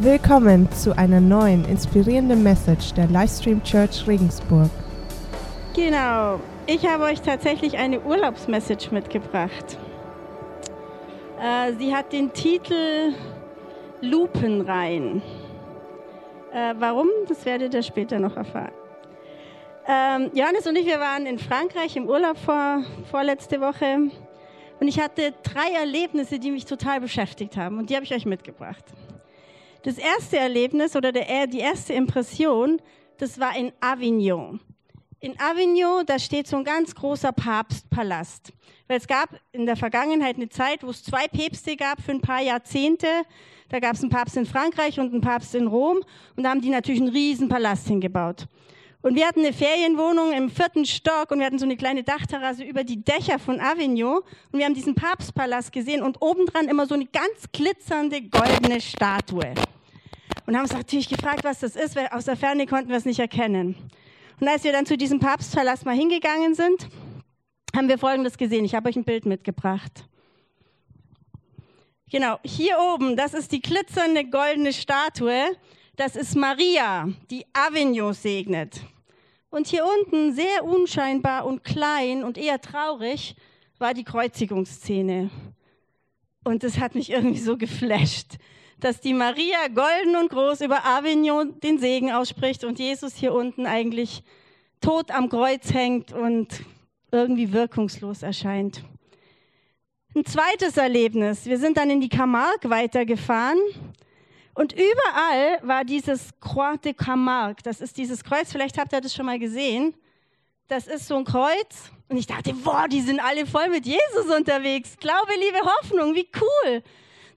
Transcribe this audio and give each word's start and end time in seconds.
Willkommen 0.00 0.70
zu 0.70 0.96
einer 0.96 1.20
neuen 1.20 1.64
inspirierenden 1.64 2.44
Message 2.44 2.94
der 2.94 3.08
Livestream 3.08 3.60
Church 3.64 4.06
Regensburg. 4.06 4.70
Genau, 5.74 6.38
ich 6.68 6.86
habe 6.86 7.02
euch 7.02 7.20
tatsächlich 7.20 7.76
eine 7.76 8.00
Urlaubsmessage 8.02 8.92
mitgebracht. 8.92 9.76
Äh, 11.42 11.72
sie 11.80 11.92
hat 11.92 12.12
den 12.12 12.32
Titel 12.32 13.12
Lupenrein. 14.00 15.20
Äh, 16.52 16.74
warum? 16.78 17.08
Das 17.28 17.44
werdet 17.44 17.74
ihr 17.74 17.82
später 17.82 18.20
noch 18.20 18.36
erfahren. 18.36 18.70
Ähm, 19.84 20.30
Johannes 20.32 20.64
und 20.68 20.76
ich, 20.76 20.86
wir 20.86 21.00
waren 21.00 21.26
in 21.26 21.40
Frankreich 21.40 21.96
im 21.96 22.06
Urlaub 22.06 22.38
vor, 22.38 22.84
vorletzte 23.10 23.60
Woche 23.60 24.12
und 24.78 24.86
ich 24.86 25.00
hatte 25.00 25.34
drei 25.42 25.72
Erlebnisse, 25.76 26.38
die 26.38 26.52
mich 26.52 26.66
total 26.66 27.00
beschäftigt 27.00 27.56
haben 27.56 27.78
und 27.78 27.90
die 27.90 27.96
habe 27.96 28.04
ich 28.04 28.14
euch 28.14 28.26
mitgebracht. 28.26 28.84
Das 29.88 29.96
erste 29.96 30.36
Erlebnis 30.36 30.94
oder 30.96 31.12
der, 31.12 31.46
die 31.46 31.60
erste 31.60 31.94
Impression, 31.94 32.78
das 33.16 33.40
war 33.40 33.56
in 33.56 33.72
Avignon. 33.80 34.60
In 35.18 35.32
Avignon, 35.40 36.04
da 36.04 36.18
steht 36.18 36.46
so 36.46 36.58
ein 36.58 36.64
ganz 36.64 36.94
großer 36.94 37.32
Papstpalast. 37.32 38.52
Weil 38.86 38.98
es 38.98 39.06
gab 39.06 39.30
in 39.50 39.64
der 39.64 39.76
Vergangenheit 39.76 40.36
eine 40.36 40.50
Zeit, 40.50 40.82
wo 40.82 40.90
es 40.90 41.02
zwei 41.02 41.26
Päpste 41.26 41.74
gab 41.74 42.02
für 42.02 42.10
ein 42.10 42.20
paar 42.20 42.42
Jahrzehnte. 42.42 43.06
Da 43.70 43.80
gab 43.80 43.94
es 43.94 44.02
einen 44.02 44.10
Papst 44.10 44.36
in 44.36 44.44
Frankreich 44.44 45.00
und 45.00 45.10
einen 45.10 45.22
Papst 45.22 45.54
in 45.54 45.66
Rom. 45.66 46.02
Und 46.36 46.42
da 46.42 46.50
haben 46.50 46.60
die 46.60 46.68
natürlich 46.68 47.00
einen 47.00 47.08
riesen 47.08 47.48
Palast 47.48 47.88
hingebaut. 47.88 48.46
Und 49.00 49.14
wir 49.14 49.26
hatten 49.26 49.40
eine 49.40 49.54
Ferienwohnung 49.54 50.34
im 50.34 50.50
vierten 50.50 50.84
Stock 50.84 51.30
und 51.30 51.38
wir 51.38 51.46
hatten 51.46 51.58
so 51.58 51.64
eine 51.64 51.78
kleine 51.78 52.02
Dachterrasse 52.02 52.62
über 52.62 52.84
die 52.84 53.02
Dächer 53.02 53.38
von 53.38 53.58
Avignon. 53.58 54.18
Und 54.52 54.58
wir 54.58 54.66
haben 54.66 54.74
diesen 54.74 54.94
Papstpalast 54.94 55.72
gesehen 55.72 56.02
und 56.02 56.20
obendran 56.20 56.68
immer 56.68 56.84
so 56.84 56.92
eine 56.92 57.06
ganz 57.06 57.50
glitzernde 57.50 58.20
goldene 58.20 58.82
Statue. 58.82 59.54
Und 60.48 60.56
haben 60.56 60.62
uns 60.62 60.72
natürlich 60.72 61.10
gefragt, 61.10 61.44
was 61.44 61.60
das 61.60 61.76
ist, 61.76 61.94
weil 61.94 62.08
aus 62.08 62.24
der 62.24 62.34
Ferne 62.34 62.64
konnten 62.66 62.88
wir 62.88 62.96
es 62.96 63.04
nicht 63.04 63.18
erkennen. 63.18 63.76
Und 64.40 64.48
als 64.48 64.64
wir 64.64 64.72
dann 64.72 64.86
zu 64.86 64.96
diesem 64.96 65.20
Papstpalast 65.20 65.84
mal 65.84 65.94
hingegangen 65.94 66.54
sind, 66.54 66.88
haben 67.76 67.86
wir 67.86 67.98
Folgendes 67.98 68.38
gesehen. 68.38 68.64
Ich 68.64 68.74
habe 68.74 68.88
euch 68.88 68.96
ein 68.96 69.04
Bild 69.04 69.26
mitgebracht. 69.26 70.06
Genau, 72.10 72.38
hier 72.42 72.78
oben, 72.94 73.14
das 73.14 73.34
ist 73.34 73.52
die 73.52 73.60
glitzernde 73.60 74.24
goldene 74.24 74.72
Statue. 74.72 75.54
Das 75.96 76.16
ist 76.16 76.34
Maria, 76.34 77.10
die 77.30 77.44
Avignon 77.52 78.14
segnet. 78.14 78.80
Und 79.50 79.66
hier 79.66 79.84
unten, 79.84 80.32
sehr 80.32 80.64
unscheinbar 80.64 81.44
und 81.44 81.62
klein 81.62 82.24
und 82.24 82.38
eher 82.38 82.58
traurig, 82.58 83.36
war 83.76 83.92
die 83.92 84.04
Kreuzigungsszene. 84.04 85.28
Und 86.42 86.62
das 86.62 86.78
hat 86.78 86.94
mich 86.94 87.10
irgendwie 87.10 87.38
so 87.38 87.58
geflasht, 87.58 88.38
dass 88.80 89.00
die 89.00 89.14
Maria 89.14 89.68
golden 89.68 90.16
und 90.16 90.30
groß 90.30 90.60
über 90.60 90.84
Avignon 90.84 91.58
den 91.60 91.78
Segen 91.78 92.12
ausspricht 92.12 92.64
und 92.64 92.78
Jesus 92.78 93.14
hier 93.16 93.32
unten 93.32 93.66
eigentlich 93.66 94.22
tot 94.80 95.10
am 95.10 95.28
Kreuz 95.28 95.72
hängt 95.72 96.12
und 96.12 96.48
irgendwie 97.10 97.52
wirkungslos 97.52 98.22
erscheint. 98.22 98.84
Ein 100.14 100.24
zweites 100.24 100.76
Erlebnis. 100.76 101.46
Wir 101.46 101.58
sind 101.58 101.76
dann 101.76 101.90
in 101.90 102.00
die 102.00 102.08
Camargue 102.08 102.70
weitergefahren 102.70 103.58
und 104.54 104.72
überall 104.72 105.60
war 105.62 105.84
dieses 105.84 106.30
Croix 106.40 106.80
de 106.80 106.92
Camargue. 106.92 107.62
Das 107.62 107.80
ist 107.80 107.96
dieses 107.96 108.24
Kreuz, 108.24 108.52
vielleicht 108.52 108.78
habt 108.78 108.92
ihr 108.92 109.00
das 109.00 109.14
schon 109.14 109.26
mal 109.26 109.38
gesehen. 109.38 109.94
Das 110.68 110.86
ist 110.86 111.06
so 111.06 111.16
ein 111.16 111.24
Kreuz. 111.24 111.90
Und 112.08 112.16
ich 112.16 112.26
dachte, 112.26 112.52
boah, 112.54 112.88
die 112.88 113.00
sind 113.00 113.20
alle 113.20 113.46
voll 113.46 113.68
mit 113.68 113.86
Jesus 113.86 114.26
unterwegs. 114.36 114.96
Glaube, 114.98 115.32
Liebe, 115.38 115.58
Hoffnung, 115.60 116.14
wie 116.14 116.28
cool. 116.40 116.82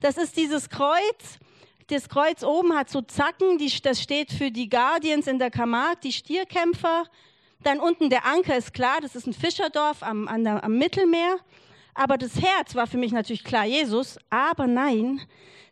Das 0.02 0.16
ist 0.16 0.36
dieses 0.36 0.68
Kreuz. 0.68 1.38
Das 1.86 2.08
Kreuz 2.08 2.42
oben 2.42 2.74
hat 2.74 2.90
so 2.90 3.02
Zacken, 3.02 3.56
die, 3.58 3.72
das 3.82 4.02
steht 4.02 4.32
für 4.32 4.50
die 4.50 4.68
Guardians 4.68 5.28
in 5.28 5.38
der 5.38 5.52
Camargue, 5.52 6.00
die 6.02 6.12
Stierkämpfer. 6.12 7.04
Dann 7.62 7.78
unten 7.78 8.10
der 8.10 8.26
Anker 8.26 8.56
ist 8.56 8.74
klar, 8.74 8.98
das 9.00 9.14
ist 9.14 9.28
ein 9.28 9.32
Fischerdorf 9.32 10.02
am, 10.02 10.28
der, 10.42 10.64
am 10.64 10.76
Mittelmeer. 10.76 11.36
Aber 11.94 12.18
das 12.18 12.34
Herz 12.40 12.74
war 12.74 12.88
für 12.88 12.96
mich 12.96 13.12
natürlich 13.12 13.44
klar 13.44 13.64
Jesus. 13.64 14.18
Aber 14.28 14.66
nein, 14.66 15.20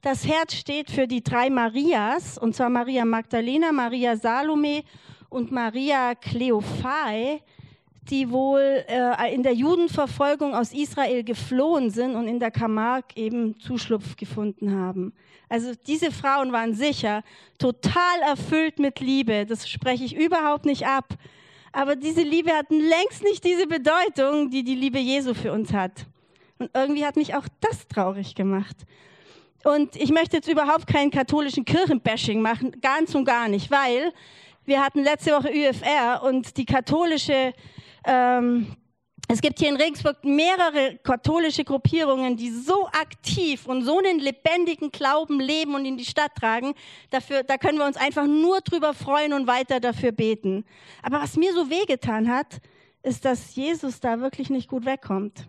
das 0.00 0.24
Herz 0.24 0.54
steht 0.54 0.92
für 0.92 1.08
die 1.08 1.24
drei 1.24 1.50
Marias, 1.50 2.38
und 2.38 2.54
zwar 2.54 2.70
Maria 2.70 3.04
Magdalena, 3.04 3.72
Maria 3.72 4.16
Salome 4.16 4.84
und 5.28 5.50
Maria 5.50 6.14
Kleophai, 6.14 7.42
die 8.08 8.30
wohl 8.30 8.84
äh, 8.88 9.34
in 9.34 9.42
der 9.42 9.54
Judenverfolgung 9.54 10.54
aus 10.54 10.72
Israel 10.72 11.22
geflohen 11.22 11.90
sind 11.90 12.14
und 12.14 12.28
in 12.28 12.40
der 12.40 12.50
Camargue 12.50 13.16
eben 13.16 13.58
Zuschlupf 13.60 14.16
gefunden 14.16 14.74
haben. 14.74 15.12
Also 15.48 15.72
diese 15.86 16.10
Frauen 16.10 16.52
waren 16.52 16.74
sicher 16.74 17.22
total 17.58 18.20
erfüllt 18.26 18.78
mit 18.78 19.00
Liebe. 19.00 19.44
Das 19.46 19.68
spreche 19.68 20.04
ich 20.04 20.16
überhaupt 20.16 20.64
nicht 20.64 20.86
ab. 20.86 21.14
Aber 21.72 21.94
diese 21.96 22.22
Liebe 22.22 22.50
hat 22.52 22.70
längst 22.70 23.22
nicht 23.22 23.44
diese 23.44 23.66
Bedeutung, 23.66 24.50
die 24.50 24.64
die 24.64 24.74
Liebe 24.74 24.98
Jesu 24.98 25.34
für 25.34 25.52
uns 25.52 25.72
hat. 25.72 26.06
Und 26.58 26.70
irgendwie 26.74 27.04
hat 27.04 27.16
mich 27.16 27.34
auch 27.34 27.46
das 27.60 27.86
traurig 27.88 28.34
gemacht. 28.34 28.76
Und 29.64 29.94
ich 29.96 30.10
möchte 30.10 30.36
jetzt 30.36 30.48
überhaupt 30.48 30.86
keinen 30.86 31.10
katholischen 31.10 31.64
Kirchenbashing 31.64 32.40
machen, 32.40 32.80
ganz 32.80 33.14
und 33.14 33.24
gar 33.24 33.48
nicht, 33.48 33.70
weil 33.70 34.12
wir 34.64 34.82
hatten 34.82 35.02
letzte 35.02 35.32
Woche 35.32 35.48
ÜFR 35.48 36.22
und 36.22 36.56
die 36.56 36.64
katholische 36.64 37.52
ähm, 38.04 38.76
es 39.32 39.40
gibt 39.40 39.60
hier 39.60 39.68
in 39.68 39.76
Regensburg 39.76 40.24
mehrere 40.24 40.98
katholische 41.04 41.62
Gruppierungen, 41.62 42.36
die 42.36 42.50
so 42.50 42.86
aktiv 42.88 43.66
und 43.66 43.84
so 43.84 43.98
einen 43.98 44.18
lebendigen 44.18 44.90
Glauben 44.90 45.38
leben 45.38 45.76
und 45.76 45.84
in 45.84 45.96
die 45.96 46.04
Stadt 46.04 46.34
tragen. 46.34 46.74
Dafür, 47.10 47.44
da 47.44 47.56
können 47.56 47.78
wir 47.78 47.86
uns 47.86 47.96
einfach 47.96 48.26
nur 48.26 48.60
drüber 48.60 48.92
freuen 48.92 49.32
und 49.32 49.46
weiter 49.46 49.78
dafür 49.78 50.10
beten. 50.10 50.64
Aber 51.00 51.20
was 51.20 51.36
mir 51.36 51.52
so 51.54 51.70
wehgetan 51.70 52.28
hat, 52.28 52.60
ist, 53.04 53.24
dass 53.24 53.54
Jesus 53.54 54.00
da 54.00 54.20
wirklich 54.20 54.50
nicht 54.50 54.68
gut 54.68 54.84
wegkommt. 54.84 55.46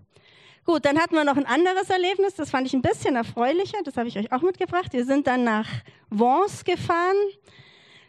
Gut, 0.63 0.85
dann 0.85 0.99
hatten 0.99 1.15
wir 1.15 1.23
noch 1.23 1.37
ein 1.37 1.47
anderes 1.47 1.89
Erlebnis, 1.89 2.35
das 2.35 2.51
fand 2.51 2.67
ich 2.67 2.73
ein 2.73 2.83
bisschen 2.83 3.15
erfreulicher, 3.15 3.79
das 3.83 3.97
habe 3.97 4.07
ich 4.07 4.17
euch 4.19 4.31
auch 4.31 4.43
mitgebracht. 4.43 4.93
Wir 4.93 5.05
sind 5.05 5.25
dann 5.25 5.43
nach 5.43 5.67
Vence 6.11 6.63
gefahren 6.63 7.17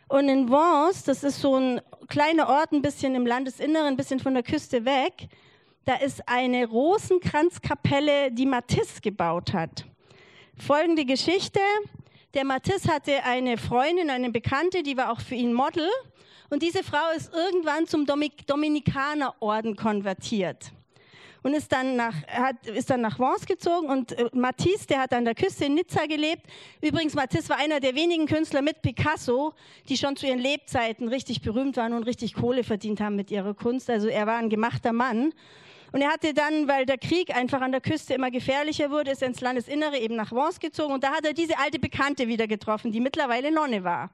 und 0.09 0.29
in 0.29 0.51
Vence, 0.51 1.05
das 1.05 1.25
ist 1.25 1.41
so 1.41 1.57
ein 1.57 1.81
kleiner 2.09 2.49
Ort, 2.49 2.73
ein 2.73 2.83
bisschen 2.83 3.15
im 3.15 3.27
Landesinneren, 3.27 3.89
ein 3.89 3.97
bisschen 3.97 4.21
von 4.21 4.35
der 4.35 4.43
Küste 4.43 4.85
weg, 4.85 5.29
da 5.85 5.97
ist 5.97 6.29
eine 6.29 6.67
Rosenkranzkapelle, 6.67 8.31
die 8.31 8.47
Matisse 8.47 9.01
gebaut 9.01 9.53
hat. 9.53 9.85
Folgende 10.57 11.05
Geschichte. 11.05 11.61
Der 12.35 12.45
Matisse 12.45 12.93
hatte 12.93 13.25
eine 13.25 13.59
Freundin, 13.59 14.09
eine 14.09 14.31
Bekannte, 14.31 14.83
die 14.83 14.97
war 14.97 15.11
auch 15.11 15.21
für 15.21 15.35
ihn 15.35 15.53
Model. 15.53 15.89
Und 16.51 16.63
diese 16.63 16.85
Frau 16.85 17.11
ist 17.17 17.33
irgendwann 17.35 17.87
zum 17.87 18.07
Dominikanerorden 18.07 19.75
konvertiert 19.77 20.73
und 21.43 21.55
ist 21.55 21.73
dann 21.73 21.97
nach, 21.97 22.15
hat, 22.29 22.67
ist 22.67 22.91
dann 22.91 23.01
nach 23.01 23.19
Vence 23.19 23.47
gezogen 23.47 23.89
und 23.89 24.13
äh, 24.13 24.29
Matisse, 24.33 24.87
der 24.87 25.01
hat 25.01 25.13
an 25.13 25.25
der 25.25 25.35
Küste 25.35 25.65
in 25.65 25.75
Nizza 25.75 26.07
gelebt. 26.07 26.43
Übrigens, 26.81 27.15
Matisse 27.15 27.49
war 27.51 27.59
einer 27.59 27.81
der 27.81 27.95
wenigen 27.95 28.27
Künstler 28.27 28.63
mit 28.63 28.83
Picasso, 28.83 29.55
die 29.89 29.97
schon 29.97 30.17
zu 30.17 30.27
ihren 30.27 30.39
Lebzeiten 30.39 31.09
richtig 31.09 31.43
berühmt 31.43 31.77
waren 31.77 31.93
und 31.93 32.05
richtig 32.05 32.35
Kohle 32.35 32.65
verdient 32.65 33.01
haben 33.01 33.17
mit 33.17 33.31
ihrer 33.31 33.55
Kunst. 33.55 33.91
Also 33.91 34.09
er 34.09 34.27
war 34.27 34.39
ein 34.39 34.51
gemachter 34.51 34.93
Mann. 34.93 35.33
Und 35.93 36.01
er 36.01 36.11
hatte 36.11 36.33
dann, 36.33 36.69
weil 36.69 36.87
der 36.87 36.97
Krieg 36.97 37.37
einfach 37.37 37.61
an 37.61 37.71
der 37.71 37.83
Küste 37.83 38.15
immer 38.15 38.31
gefährlicher 38.31 38.91
wurde, 38.91 39.11
ist 39.11 39.21
er 39.21 39.29
ins 39.29 39.43
Landesinnere 39.43 39.99
eben 39.99 40.17
nach 40.17 40.33
Vence 40.33 40.59
gezogen. 40.59 40.95
Und 40.95 41.05
da 41.05 41.11
hat 41.13 41.27
er 41.27 41.35
diese 41.35 41.59
alte 41.59 41.79
Bekannte 41.79 42.29
wieder 42.29 42.47
getroffen, 42.47 42.93
die 42.93 43.01
mittlerweile 43.01 43.53
Nonne 43.53 43.85
war. 43.85 44.11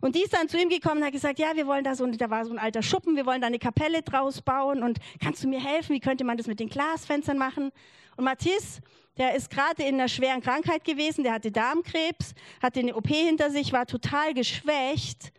Und 0.00 0.14
die 0.14 0.22
ist 0.22 0.34
dann 0.34 0.48
zu 0.48 0.58
ihm 0.58 0.68
gekommen 0.68 0.98
und 0.98 1.04
hat 1.04 1.12
gesagt, 1.12 1.38
ja, 1.38 1.54
wir 1.54 1.66
wollen 1.66 1.84
da 1.84 1.94
so, 1.94 2.06
da 2.06 2.30
war 2.30 2.44
so 2.44 2.52
ein 2.52 2.58
alter 2.58 2.82
Schuppen, 2.82 3.16
wir 3.16 3.26
wollen 3.26 3.40
da 3.40 3.46
eine 3.46 3.58
Kapelle 3.58 4.02
draus 4.02 4.42
bauen 4.42 4.82
und 4.82 4.98
kannst 5.22 5.42
du 5.42 5.48
mir 5.48 5.60
helfen? 5.60 5.94
Wie 5.94 6.00
könnte 6.00 6.24
man 6.24 6.36
das 6.36 6.46
mit 6.46 6.60
den 6.60 6.68
Glasfenstern 6.68 7.38
machen? 7.38 7.70
Und 8.16 8.24
Matthias, 8.24 8.80
der 9.16 9.34
ist 9.34 9.50
gerade 9.50 9.82
in 9.82 9.94
einer 9.94 10.08
schweren 10.08 10.40
Krankheit 10.40 10.84
gewesen, 10.84 11.24
der 11.24 11.34
hatte 11.34 11.52
Darmkrebs, 11.52 12.34
hatte 12.62 12.80
eine 12.80 12.94
OP 12.96 13.08
hinter 13.08 13.50
sich, 13.50 13.72
war 13.72 13.86
total 13.86 14.34
geschwächt, 14.34 15.32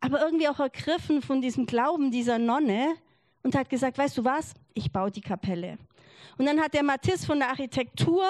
aber 0.00 0.20
irgendwie 0.20 0.48
auch 0.48 0.58
ergriffen 0.58 1.20
von 1.22 1.42
diesem 1.42 1.66
Glauben 1.66 2.10
dieser 2.10 2.38
Nonne 2.38 2.94
und 3.42 3.54
hat 3.54 3.68
gesagt, 3.68 3.98
weißt 3.98 4.18
du 4.18 4.24
was, 4.24 4.54
ich 4.74 4.92
baue 4.92 5.10
die 5.10 5.20
Kapelle. 5.20 5.78
Und 6.40 6.46
dann 6.46 6.58
hat 6.58 6.72
der 6.72 6.82
Matisse 6.82 7.26
von 7.26 7.38
der 7.38 7.50
Architektur 7.50 8.24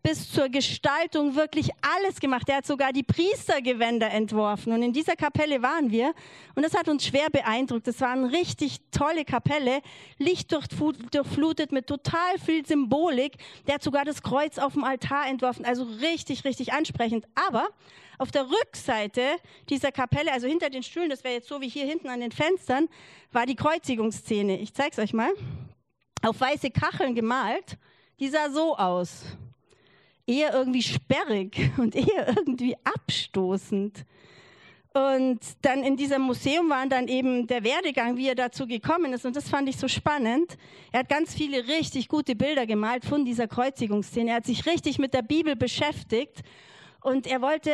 bis 0.00 0.30
zur 0.30 0.48
Gestaltung 0.48 1.34
wirklich 1.34 1.70
alles 1.82 2.20
gemacht. 2.20 2.48
Er 2.48 2.58
hat 2.58 2.66
sogar 2.66 2.92
die 2.92 3.02
Priestergewänder 3.02 4.08
entworfen. 4.08 4.72
Und 4.72 4.84
in 4.84 4.92
dieser 4.92 5.16
Kapelle 5.16 5.62
waren 5.62 5.90
wir. 5.90 6.14
Und 6.54 6.64
das 6.64 6.74
hat 6.74 6.88
uns 6.88 7.04
schwer 7.04 7.28
beeindruckt. 7.28 7.88
Das 7.88 8.00
war 8.00 8.10
eine 8.10 8.30
richtig 8.30 8.78
tolle 8.92 9.24
Kapelle, 9.24 9.80
lichtdurchflutet 10.18 11.72
mit 11.72 11.88
total 11.88 12.38
viel 12.38 12.64
Symbolik. 12.64 13.36
Der 13.66 13.74
hat 13.74 13.82
sogar 13.82 14.04
das 14.04 14.22
Kreuz 14.22 14.58
auf 14.58 14.74
dem 14.74 14.84
Altar 14.84 15.26
entworfen. 15.26 15.64
Also 15.64 15.82
richtig, 16.00 16.44
richtig 16.44 16.72
ansprechend. 16.72 17.26
Aber 17.48 17.66
auf 18.18 18.30
der 18.30 18.48
Rückseite 18.48 19.22
dieser 19.68 19.90
Kapelle, 19.90 20.32
also 20.32 20.46
hinter 20.46 20.70
den 20.70 20.84
Stühlen, 20.84 21.10
das 21.10 21.24
wäre 21.24 21.34
jetzt 21.34 21.48
so 21.48 21.60
wie 21.60 21.68
hier 21.68 21.84
hinten 21.84 22.08
an 22.08 22.20
den 22.20 22.30
Fenstern, 22.30 22.88
war 23.32 23.44
die 23.44 23.56
Kreuzigungsszene. 23.56 24.58
Ich 24.60 24.72
zeige 24.72 24.92
es 24.92 24.98
euch 25.00 25.12
mal 25.12 25.32
auf 26.26 26.40
weiße 26.40 26.70
Kacheln 26.70 27.14
gemalt. 27.14 27.78
Die 28.18 28.28
sah 28.28 28.50
so 28.50 28.76
aus. 28.76 29.22
eher 30.26 30.52
irgendwie 30.52 30.82
sperrig 30.82 31.70
und 31.78 31.94
eher 31.94 32.28
irgendwie 32.36 32.76
abstoßend. 32.82 34.04
Und 34.92 35.40
dann 35.60 35.84
in 35.84 35.96
diesem 35.96 36.22
Museum 36.22 36.70
waren 36.70 36.88
dann 36.88 37.06
eben 37.06 37.46
der 37.46 37.62
Werdegang, 37.62 38.16
wie 38.16 38.28
er 38.28 38.34
dazu 38.34 38.66
gekommen 38.66 39.12
ist. 39.12 39.26
Und 39.26 39.36
das 39.36 39.48
fand 39.48 39.68
ich 39.68 39.76
so 39.76 39.88
spannend. 39.88 40.56
Er 40.90 41.00
hat 41.00 41.10
ganz 41.10 41.34
viele 41.34 41.68
richtig 41.68 42.08
gute 42.08 42.34
Bilder 42.34 42.66
gemalt 42.66 43.04
von 43.04 43.24
dieser 43.26 43.46
Kreuzigungsszene. 43.46 44.30
Er 44.30 44.36
hat 44.36 44.46
sich 44.46 44.64
richtig 44.64 44.98
mit 44.98 45.12
der 45.12 45.20
Bibel 45.20 45.54
beschäftigt. 45.54 46.42
Und 47.02 47.26
er 47.26 47.42
wollte 47.42 47.70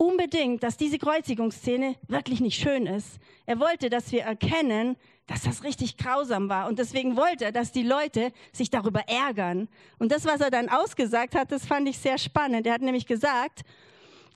unbedingt, 0.00 0.62
dass 0.62 0.78
diese 0.78 0.98
Kreuzigungsszene 0.98 1.94
wirklich 2.08 2.40
nicht 2.40 2.58
schön 2.58 2.86
ist. 2.86 3.18
Er 3.44 3.60
wollte, 3.60 3.90
dass 3.90 4.10
wir 4.12 4.22
erkennen, 4.22 4.96
dass 5.26 5.42
das 5.42 5.62
richtig 5.62 5.98
grausam 5.98 6.48
war. 6.48 6.68
Und 6.68 6.78
deswegen 6.78 7.16
wollte 7.18 7.44
er, 7.44 7.52
dass 7.52 7.70
die 7.70 7.82
Leute 7.82 8.32
sich 8.50 8.70
darüber 8.70 9.00
ärgern. 9.00 9.68
Und 9.98 10.10
das, 10.10 10.24
was 10.24 10.40
er 10.40 10.50
dann 10.50 10.70
ausgesagt 10.70 11.34
hat, 11.34 11.52
das 11.52 11.66
fand 11.66 11.86
ich 11.86 11.98
sehr 11.98 12.16
spannend. 12.16 12.66
Er 12.66 12.72
hat 12.72 12.80
nämlich 12.80 13.06
gesagt, 13.06 13.60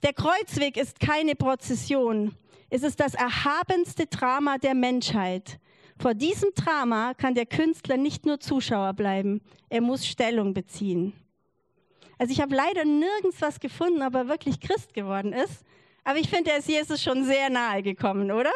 der 0.03 0.13
Kreuzweg 0.13 0.77
ist 0.77 0.99
keine 0.99 1.33
Prozession. 1.33 2.35
Es 2.69 2.83
ist 2.83 2.99
das 2.99 3.15
erhabenste 3.15 4.05
Drama 4.05 4.59
der 4.59 4.75
Menschheit. 4.75 5.59
Vor 5.97 6.13
diesem 6.13 6.49
Drama 6.53 7.15
kann 7.15 7.33
der 7.33 7.47
Künstler 7.47 7.97
nicht 7.97 8.27
nur 8.27 8.39
Zuschauer 8.39 8.93
bleiben, 8.93 9.41
er 9.69 9.81
muss 9.81 10.05
Stellung 10.05 10.53
beziehen. 10.53 11.13
Also 12.17 12.31
ich 12.31 12.41
habe 12.41 12.55
leider 12.55 12.85
nirgends 12.85 13.41
was 13.41 13.59
gefunden, 13.59 14.01
ob 14.01 14.15
er 14.15 14.27
wirklich 14.27 14.59
Christ 14.59 14.93
geworden 14.93 15.33
ist. 15.33 15.63
Aber 16.03 16.19
ich 16.19 16.29
finde, 16.29 16.51
er 16.51 16.57
ist 16.57 16.67
Jesus 16.67 17.01
schon 17.01 17.25
sehr 17.25 17.49
nahe 17.49 17.81
gekommen, 17.81 18.31
oder? 18.31 18.51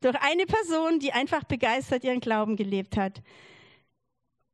Durch 0.00 0.16
eine 0.20 0.44
Person, 0.46 0.98
die 0.98 1.12
einfach 1.12 1.44
begeistert 1.44 2.04
ihren 2.04 2.20
Glauben 2.20 2.56
gelebt 2.56 2.96
hat. 2.96 3.22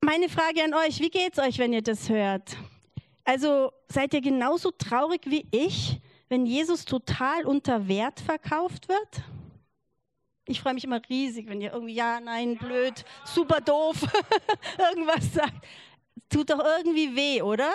Meine 0.00 0.28
Frage 0.28 0.64
an 0.64 0.74
euch, 0.74 1.00
wie 1.00 1.10
geht's 1.10 1.38
euch, 1.38 1.58
wenn 1.58 1.72
ihr 1.72 1.82
das 1.82 2.08
hört? 2.08 2.56
Also 3.24 3.72
seid 3.88 4.14
ihr 4.14 4.20
genauso 4.20 4.70
traurig 4.70 5.22
wie 5.26 5.46
ich, 5.50 6.00
wenn 6.28 6.46
Jesus 6.46 6.84
total 6.84 7.44
unter 7.44 7.88
Wert 7.88 8.20
verkauft 8.20 8.88
wird? 8.88 9.24
Ich 10.46 10.60
freue 10.60 10.74
mich 10.74 10.84
immer 10.84 11.00
riesig, 11.08 11.48
wenn 11.48 11.60
ihr 11.60 11.72
irgendwie 11.72 11.94
ja, 11.94 12.18
nein, 12.20 12.56
blöd, 12.56 13.04
super 13.24 13.60
doof, 13.60 13.96
irgendwas 14.78 15.32
sagt. 15.32 15.64
Tut 16.32 16.48
doch 16.48 16.64
irgendwie 16.78 17.14
weh, 17.14 17.42
oder? 17.42 17.70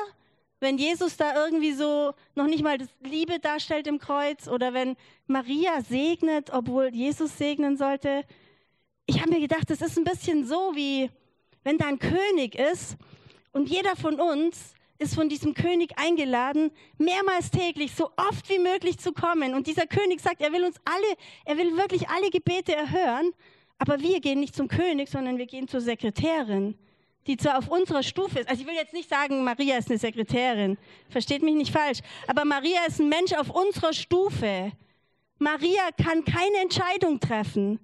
Wenn 0.60 0.80
Jesus 0.80 1.16
da 1.16 1.46
irgendwie 1.46 1.74
so 1.74 2.14
noch 2.34 2.48
nicht 2.48 2.64
mal 2.64 2.80
das 2.80 2.90
Liebe 3.02 3.38
darstellt 3.40 3.86
im 3.86 4.00
Kreuz 4.00 4.48
oder 4.48 4.74
wenn 4.74 4.96
Maria 5.28 5.82
segnet, 5.82 6.50
obwohl 6.52 6.88
Jesus 6.88 7.38
segnen 7.38 7.78
sollte. 7.78 8.24
Ich 9.06 9.22
habe 9.22 9.30
mir 9.30 9.40
gedacht, 9.40 9.70
das 9.70 9.82
ist 9.82 9.96
ein 9.98 10.04
bisschen 10.04 10.48
so 10.48 10.72
wie, 10.74 11.12
wenn 11.64 11.78
da 11.78 11.86
ein 11.86 12.00
König 12.00 12.56
ist 12.56 12.98
und 13.52 13.70
jeder 13.70 13.96
von 13.96 14.20
uns 14.20 14.74
ist 14.98 15.14
von 15.14 15.30
diesem 15.30 15.54
König 15.54 15.92
eingeladen, 16.00 16.72
mehrmals 16.98 17.52
täglich, 17.52 17.94
so 17.94 18.10
oft 18.18 18.50
wie 18.50 18.58
möglich 18.58 18.98
zu 18.98 19.12
kommen. 19.14 19.54
Und 19.54 19.68
dieser 19.68 19.86
König 19.86 20.20
sagt, 20.20 20.42
er 20.42 20.52
will 20.52 20.66
uns 20.66 20.78
alle, 20.86 21.16
er 21.46 21.58
will 21.58 21.78
wirklich 21.78 22.10
alle 22.10 22.32
Gebete 22.32 22.76
erhören. 22.76 23.32
Aber 23.78 24.00
wir 24.00 24.20
gehen 24.20 24.40
nicht 24.40 24.56
zum 24.56 24.68
König, 24.68 25.10
sondern 25.10 25.38
wir 25.38 25.46
gehen 25.46 25.68
zur 25.68 25.82
Sekretärin, 25.82 26.76
die 27.28 27.38
zwar 27.38 27.58
auf 27.58 27.68
unserer 27.68 28.04
Stufe 28.04 28.40
ist. 28.40 28.50
Also 28.50 28.62
ich 28.62 28.68
will 28.68 28.76
jetzt 28.76 28.94
nicht 28.94 29.10
sagen, 29.10 29.44
Maria 29.44 29.78
ist 29.78 29.90
eine 29.90 30.00
Sekretärin. 30.00 30.78
Versteht 31.10 31.44
mich 31.44 31.56
nicht 31.56 31.72
falsch. 31.72 32.00
Aber 32.28 32.46
Maria 32.46 32.86
ist 32.88 33.00
ein 33.00 33.10
Mensch 33.10 33.34
auf 33.34 33.50
unserer 33.50 33.94
Stufe. 33.94 34.72
Maria 35.38 35.90
kann 36.02 36.24
keine 36.24 36.58
Entscheidung 36.62 37.20
treffen. 37.20 37.80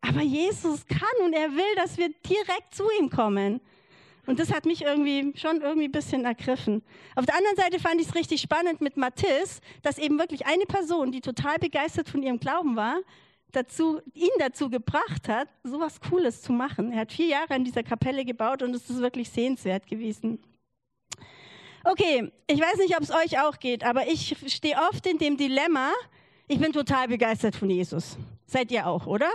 Aber 0.00 0.22
Jesus 0.22 0.86
kann 0.86 1.24
und 1.24 1.32
er 1.32 1.50
will, 1.52 1.74
dass 1.76 1.98
wir 1.98 2.08
direkt 2.26 2.74
zu 2.74 2.84
ihm 2.98 3.10
kommen. 3.10 3.60
Und 4.26 4.38
das 4.38 4.52
hat 4.52 4.66
mich 4.66 4.82
irgendwie 4.82 5.32
schon 5.38 5.62
irgendwie 5.62 5.88
ein 5.88 5.92
bisschen 5.92 6.24
ergriffen. 6.24 6.82
Auf 7.16 7.24
der 7.24 7.36
anderen 7.36 7.56
Seite 7.56 7.80
fand 7.80 8.00
ich 8.00 8.08
es 8.08 8.14
richtig 8.14 8.40
spannend 8.42 8.80
mit 8.80 8.96
Mathis, 8.96 9.60
dass 9.82 9.96
eben 9.98 10.18
wirklich 10.18 10.46
eine 10.46 10.66
Person, 10.66 11.12
die 11.12 11.20
total 11.20 11.58
begeistert 11.58 12.08
von 12.08 12.22
ihrem 12.22 12.38
Glauben 12.38 12.76
war, 12.76 12.98
dazu, 13.52 14.00
ihn 14.14 14.30
dazu 14.38 14.68
gebracht 14.70 15.28
hat, 15.28 15.48
so 15.64 15.80
was 15.80 16.00
Cooles 16.00 16.42
zu 16.42 16.52
machen. 16.52 16.92
Er 16.92 17.00
hat 17.00 17.12
vier 17.12 17.28
Jahre 17.28 17.54
in 17.54 17.64
dieser 17.64 17.82
Kapelle 17.82 18.24
gebaut 18.24 18.62
und 18.62 18.74
es 18.74 18.88
ist 18.88 19.00
wirklich 19.00 19.30
sehenswert 19.30 19.86
gewesen. 19.86 20.40
Okay, 21.84 22.30
ich 22.46 22.60
weiß 22.60 22.76
nicht, 22.78 22.96
ob 22.96 23.02
es 23.02 23.10
euch 23.10 23.40
auch 23.40 23.58
geht, 23.58 23.84
aber 23.84 24.06
ich 24.06 24.36
stehe 24.46 24.76
oft 24.90 25.06
in 25.06 25.18
dem 25.18 25.36
Dilemma, 25.36 25.90
ich 26.46 26.58
bin 26.58 26.72
total 26.72 27.08
begeistert 27.08 27.56
von 27.56 27.70
Jesus. 27.70 28.18
Seid 28.46 28.70
ihr 28.70 28.86
auch, 28.86 29.06
oder? 29.06 29.30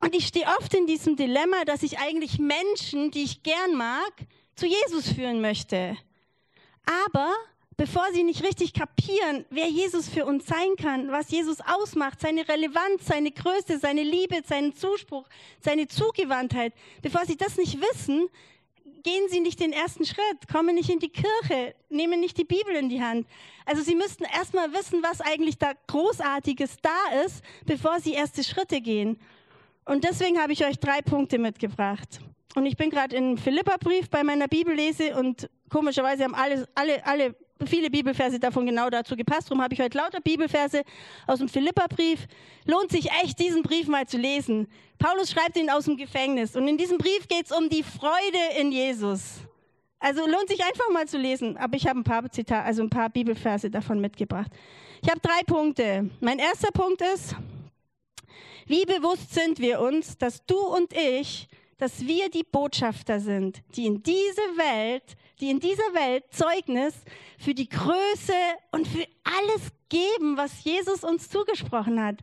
Und 0.00 0.14
ich 0.14 0.26
stehe 0.26 0.46
oft 0.58 0.72
in 0.74 0.86
diesem 0.86 1.16
Dilemma, 1.16 1.64
dass 1.64 1.82
ich 1.82 1.98
eigentlich 1.98 2.38
Menschen, 2.38 3.10
die 3.10 3.24
ich 3.24 3.42
gern 3.42 3.76
mag, 3.76 4.12
zu 4.54 4.66
Jesus 4.66 5.12
führen 5.12 5.40
möchte. 5.40 5.96
Aber 7.08 7.32
bevor 7.76 8.04
sie 8.12 8.22
nicht 8.22 8.42
richtig 8.42 8.72
kapieren, 8.72 9.44
wer 9.50 9.68
Jesus 9.68 10.08
für 10.08 10.24
uns 10.24 10.46
sein 10.46 10.76
kann, 10.80 11.10
was 11.10 11.30
Jesus 11.30 11.58
ausmacht, 11.60 12.20
seine 12.20 12.48
Relevanz, 12.48 13.06
seine 13.06 13.30
Größe, 13.30 13.78
seine 13.78 14.02
Liebe, 14.02 14.42
seinen 14.46 14.74
Zuspruch, 14.74 15.28
seine 15.60 15.86
Zugewandtheit, 15.86 16.72
bevor 17.02 17.26
sie 17.26 17.36
das 17.36 17.56
nicht 17.56 17.78
wissen, 17.80 18.28
gehen 19.02 19.28
sie 19.28 19.40
nicht 19.40 19.60
den 19.60 19.72
ersten 19.72 20.04
Schritt, 20.04 20.48
kommen 20.50 20.74
nicht 20.74 20.90
in 20.90 20.98
die 20.98 21.10
Kirche, 21.10 21.74
nehmen 21.90 22.18
nicht 22.18 22.38
die 22.38 22.44
Bibel 22.44 22.74
in 22.74 22.88
die 22.88 23.00
Hand. 23.00 23.26
Also 23.64 23.82
sie 23.82 23.94
müssten 23.94 24.24
erstmal 24.24 24.72
wissen, 24.72 25.00
was 25.02 25.20
eigentlich 25.20 25.58
da 25.58 25.74
Großartiges 25.86 26.78
da 26.82 27.22
ist, 27.24 27.44
bevor 27.66 28.00
sie 28.00 28.14
erste 28.14 28.42
Schritte 28.42 28.80
gehen. 28.80 29.20
Und 29.84 30.02
deswegen 30.02 30.40
habe 30.40 30.52
ich 30.52 30.64
euch 30.64 30.80
drei 30.80 31.02
Punkte 31.02 31.38
mitgebracht. 31.38 32.20
Und 32.56 32.64
ich 32.64 32.74
bin 32.74 32.88
gerade 32.88 33.14
im 33.14 33.36
Philippa-Brief 33.36 34.08
bei 34.08 34.24
meiner 34.24 34.48
Bibellese 34.48 35.14
und 35.14 35.50
komischerweise 35.68 36.24
haben 36.24 36.34
alle, 36.34 36.66
alle, 36.74 37.04
alle, 37.04 37.34
viele 37.66 37.90
Bibelverse 37.90 38.40
davon 38.40 38.64
genau 38.64 38.88
dazu 38.88 39.14
gepasst. 39.14 39.50
Darum 39.50 39.62
habe 39.62 39.74
ich 39.74 39.80
heute 39.80 39.98
lauter 39.98 40.22
Bibelverse 40.22 40.82
aus 41.26 41.38
dem 41.38 41.50
Philippa-Brief. 41.50 42.26
Lohnt 42.64 42.90
sich 42.90 43.10
echt, 43.22 43.38
diesen 43.38 43.62
Brief 43.62 43.88
mal 43.88 44.06
zu 44.06 44.16
lesen. 44.16 44.68
Paulus 44.98 45.32
schreibt 45.32 45.58
ihn 45.58 45.68
aus 45.68 45.84
dem 45.84 45.98
Gefängnis. 45.98 46.56
Und 46.56 46.66
in 46.66 46.78
diesem 46.78 46.96
Brief 46.96 47.28
geht 47.28 47.44
es 47.44 47.52
um 47.52 47.68
die 47.68 47.82
Freude 47.82 48.58
in 48.58 48.72
Jesus. 48.72 49.40
Also 49.98 50.26
lohnt 50.26 50.48
sich 50.48 50.64
einfach 50.64 50.88
mal 50.94 51.06
zu 51.06 51.18
lesen. 51.18 51.58
Aber 51.58 51.76
ich 51.76 51.86
habe 51.86 52.00
ein 52.00 52.04
paar 52.04 52.30
Zitat, 52.30 52.64
also 52.64 52.82
ein 52.82 52.88
paar 52.88 53.10
Bibelverse 53.10 53.70
davon 53.70 54.00
mitgebracht. 54.00 54.50
Ich 55.02 55.10
habe 55.10 55.20
drei 55.20 55.42
Punkte. 55.46 56.08
Mein 56.20 56.38
erster 56.38 56.72
Punkt 56.72 57.02
ist, 57.02 57.36
wie 58.64 58.86
bewusst 58.86 59.34
sind 59.34 59.58
wir 59.58 59.78
uns, 59.78 60.16
dass 60.16 60.42
du 60.46 60.56
und 60.56 60.94
ich, 60.94 61.48
dass 61.78 62.06
wir 62.06 62.30
die 62.30 62.44
Botschafter 62.44 63.20
sind, 63.20 63.62
die 63.76 63.86
in 63.86 64.02
diese 64.02 64.40
Welt, 64.56 65.16
die 65.40 65.50
in 65.50 65.60
dieser 65.60 65.92
Welt 65.92 66.24
Zeugnis 66.30 66.94
für 67.38 67.54
die 67.54 67.68
Größe 67.68 68.32
und 68.72 68.88
für 68.88 69.06
alles 69.24 69.70
geben, 69.88 70.36
was 70.36 70.64
Jesus 70.64 71.04
uns 71.04 71.28
zugesprochen 71.28 72.02
hat. 72.02 72.20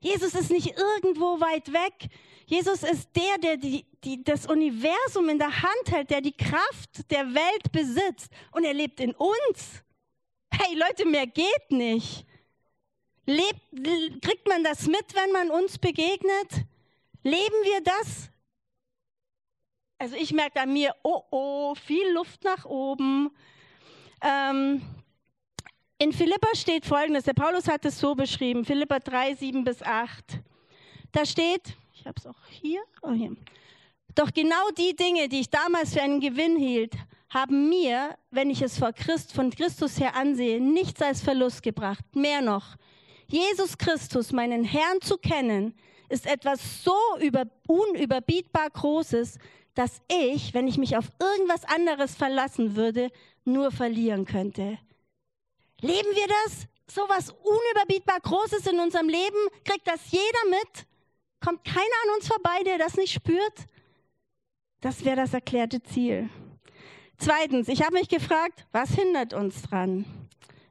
Jesus 0.00 0.34
ist 0.34 0.50
nicht 0.50 0.76
irgendwo 0.76 1.40
weit 1.40 1.72
weg. 1.72 2.10
Jesus 2.46 2.82
ist 2.82 3.08
der, 3.14 3.38
der 3.38 3.56
die, 3.56 3.84
die, 4.04 4.22
das 4.22 4.46
Universum 4.46 5.28
in 5.28 5.38
der 5.38 5.62
Hand 5.62 5.90
hält, 5.90 6.10
der 6.10 6.20
die 6.20 6.36
Kraft 6.36 7.10
der 7.10 7.34
Welt 7.34 7.72
besitzt. 7.72 8.32
Und 8.52 8.64
er 8.64 8.74
lebt 8.74 9.00
in 9.00 9.12
uns. 9.12 9.82
Hey 10.50 10.74
Leute, 10.76 11.04
mehr 11.04 11.26
geht 11.26 11.70
nicht. 11.70 12.24
Lebt, 13.26 13.60
kriegt 14.22 14.48
man 14.48 14.64
das 14.64 14.86
mit, 14.86 15.14
wenn 15.14 15.32
man 15.32 15.50
uns 15.50 15.78
begegnet? 15.78 16.64
Leben 17.22 17.56
wir 17.64 17.82
das? 17.82 18.30
Also 19.98 20.14
ich 20.14 20.32
merke 20.32 20.60
an 20.60 20.72
mir, 20.72 20.94
oh 21.02 21.22
oh, 21.30 21.74
viel 21.74 22.12
Luft 22.12 22.44
nach 22.44 22.64
oben. 22.64 23.30
Ähm, 24.22 24.80
in 25.98 26.12
Philippa 26.12 26.54
steht 26.54 26.86
folgendes, 26.86 27.24
der 27.24 27.34
Paulus 27.34 27.66
hat 27.66 27.84
es 27.84 27.98
so 27.98 28.14
beschrieben, 28.14 28.64
Philippa 28.64 29.00
3, 29.00 29.34
7 29.34 29.64
bis 29.64 29.82
8. 29.82 30.40
Da 31.10 31.26
steht, 31.26 31.76
ich 31.92 32.06
habe 32.06 32.14
es 32.16 32.26
auch 32.26 32.46
hier, 32.48 32.80
oh 33.02 33.10
hier, 33.10 33.34
doch 34.14 34.32
genau 34.32 34.70
die 34.76 34.94
Dinge, 34.94 35.28
die 35.28 35.40
ich 35.40 35.50
damals 35.50 35.94
für 35.94 36.02
einen 36.02 36.20
Gewinn 36.20 36.56
hielt, 36.56 36.94
haben 37.30 37.68
mir, 37.68 38.16
wenn 38.30 38.50
ich 38.50 38.62
es 38.62 38.78
vor 38.78 38.92
Christ, 38.92 39.32
von 39.32 39.50
Christus 39.50 39.98
her 39.98 40.14
ansehe, 40.14 40.60
nichts 40.60 41.02
als 41.02 41.20
Verlust 41.20 41.62
gebracht. 41.62 42.04
Mehr 42.14 42.40
noch, 42.40 42.76
Jesus 43.26 43.76
Christus, 43.76 44.32
meinen 44.32 44.62
Herrn 44.62 45.00
zu 45.00 45.18
kennen, 45.18 45.74
ist 46.08 46.26
etwas 46.26 46.82
so 46.82 46.96
über, 47.20 47.46
unüberbietbar 47.66 48.70
Großes, 48.70 49.38
dass 49.78 50.00
ich, 50.08 50.54
wenn 50.54 50.66
ich 50.66 50.76
mich 50.76 50.96
auf 50.96 51.04
irgendwas 51.20 51.64
anderes 51.64 52.16
verlassen 52.16 52.74
würde, 52.74 53.12
nur 53.44 53.70
verlieren 53.70 54.24
könnte. 54.24 54.76
Leben 55.80 56.08
wir 56.16 56.26
das? 56.26 56.66
So 56.92 57.02
was 57.02 57.30
unüberbietbar 57.30 58.18
Großes 58.18 58.66
in 58.66 58.80
unserem 58.80 59.08
Leben? 59.08 59.36
Kriegt 59.62 59.86
das 59.86 60.10
jeder 60.10 60.50
mit? 60.50 60.84
Kommt 61.40 61.62
keiner 61.62 61.78
an 61.78 62.16
uns 62.16 62.26
vorbei, 62.26 62.64
der 62.64 62.78
das 62.78 62.96
nicht 62.96 63.12
spürt? 63.12 63.54
Das 64.80 65.04
wäre 65.04 65.14
das 65.14 65.32
erklärte 65.32 65.80
Ziel. 65.80 66.28
Zweitens, 67.16 67.68
ich 67.68 67.82
habe 67.82 67.94
mich 67.94 68.08
gefragt, 68.08 68.66
was 68.72 68.90
hindert 68.90 69.32
uns 69.32 69.62
dran? 69.62 70.04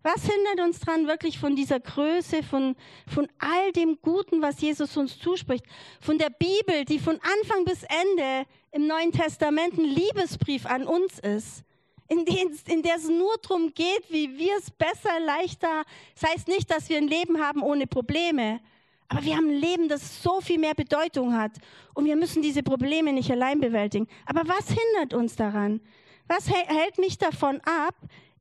Was 0.03 0.23
hindert 0.23 0.65
uns 0.65 0.79
daran, 0.79 1.07
wirklich 1.07 1.39
von 1.39 1.55
dieser 1.55 1.79
Größe, 1.79 2.43
von, 2.43 2.75
von 3.07 3.27
all 3.39 3.71
dem 3.71 3.99
Guten, 4.01 4.41
was 4.41 4.61
Jesus 4.61 4.95
uns 4.97 5.17
zuspricht, 5.17 5.65
von 6.01 6.17
der 6.17 6.29
Bibel, 6.29 6.85
die 6.85 6.99
von 6.99 7.19
Anfang 7.21 7.65
bis 7.65 7.83
Ende 7.83 8.45
im 8.77 8.87
Neuen 8.87 9.11
Testament 9.11 9.77
ein 9.77 9.85
Liebesbrief 9.85 10.65
an 10.65 10.85
uns 10.85 11.19
ist? 11.19 11.63
in, 12.09 12.23
den, 12.23 12.57
in 12.67 12.81
der 12.83 12.95
es 12.95 13.09
nur 13.09 13.35
darum 13.41 13.73
geht, 13.73 14.03
wie 14.09 14.37
wir 14.37 14.57
es 14.57 14.71
besser, 14.71 15.19
leichter. 15.19 15.83
Das 16.17 16.29
heißt 16.29 16.47
nicht, 16.47 16.71
dass 16.71 16.87
wir 16.87 16.97
ein 16.97 17.07
Leben 17.07 17.41
haben 17.41 17.61
ohne 17.61 17.85
Probleme, 17.85 18.61
aber 19.09 19.23
wir 19.23 19.35
haben 19.35 19.49
ein 19.49 19.59
Leben, 19.59 19.89
das 19.89 20.21
so 20.23 20.39
viel 20.39 20.57
mehr 20.57 20.73
Bedeutung 20.73 21.35
hat. 21.35 21.51
Und 21.93 22.05
wir 22.05 22.15
müssen 22.15 22.41
diese 22.41 22.63
Probleme 22.63 23.11
nicht 23.11 23.29
allein 23.31 23.59
bewältigen. 23.59 24.07
Aber 24.25 24.47
was 24.47 24.67
hindert 24.67 25.13
uns 25.13 25.35
daran? 25.35 25.81
Was 26.27 26.49
hält 26.49 26.97
mich 26.97 27.17
davon 27.17 27.59
ab, 27.61 27.95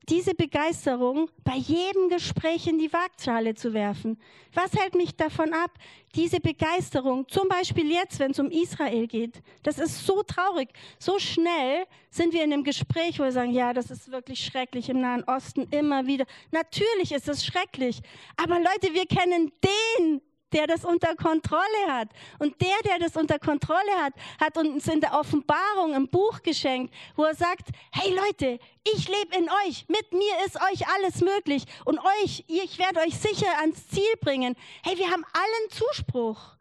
diese 0.09 0.35
Begeisterung 0.35 1.29
bei 1.45 1.57
jedem 1.57 2.09
Gespräch 2.09 2.67
in 2.67 2.79
die 2.79 2.93
Waagschale 2.93 3.55
zu 3.55 3.73
werfen? 3.73 4.19
Was 4.55 4.73
hält 4.73 4.95
mich 4.95 5.17
davon 5.17 5.53
ab, 5.53 5.73
diese 6.15 6.41
Begeisterung, 6.41 7.29
zum 7.29 7.49
Beispiel 7.49 7.91
jetzt, 7.91 8.19
wenn 8.19 8.31
es 8.31 8.39
um 8.39 8.51
Israel 8.51 9.07
geht, 9.07 9.43
das 9.63 9.79
ist 9.79 10.07
so 10.07 10.23
traurig. 10.23 10.71
So 10.99 11.19
schnell 11.19 11.85
sind 12.11 12.33
wir 12.33 12.43
in 12.43 12.53
einem 12.53 12.65
Gespräch, 12.65 13.19
wo 13.19 13.25
wir 13.25 13.33
sagen, 13.33 13.53
ja, 13.53 13.73
das 13.73 13.91
ist 13.91 14.11
wirklich 14.11 14.45
schrecklich 14.45 14.89
im 14.89 15.01
Nahen 15.01 15.25
Osten 15.25 15.67
immer 15.71 16.07
wieder. 16.07 16.25
Natürlich 16.53 17.13
ist 17.13 17.29
es 17.29 17.45
schrecklich, 17.45 18.01
aber 18.37 18.59
Leute, 18.59 18.95
wir 18.95 19.07
kennen 19.07 19.53
den, 19.63 20.23
der 20.57 20.67
das 20.67 20.85
unter 20.85 21.15
Kontrolle 21.15 21.87
hat. 21.87 22.09
Und 22.39 22.61
der, 22.63 22.77
der 22.85 22.99
das 22.99 23.17
unter 23.17 23.39
Kontrolle 23.39 23.93
hat, 24.01 24.15
hat 24.41 24.57
uns 24.57 24.89
in 24.89 25.01
der 25.01 25.13
Offenbarung 25.13 25.95
ein 25.95 26.09
Buch 26.09 26.43
geschenkt, 26.43 26.95
wo 27.15 27.25
er 27.25 27.35
sagt, 27.35 27.69
hey 27.93 28.15
Leute, 28.15 28.59
ich 28.95 29.07
lebe 29.07 29.37
in 29.37 29.51
euch, 29.67 29.85
mit 29.89 30.13
mir 30.13 30.35
ist 30.47 30.57
euch 30.57 30.89
alles 30.89 31.21
möglich 31.21 31.65
und 31.85 31.99
euch, 31.99 32.45
ich 32.49 32.79
werde 32.79 33.01
euch 33.01 33.17
sicher 33.19 33.59
ans 33.61 33.87
Ziel 33.89 34.15
bringen. 34.21 34.57
Hey, 34.83 34.97
wir 34.97 35.11
haben 35.11 35.25
allen 35.33 35.71
Zuspruch. 35.71 36.57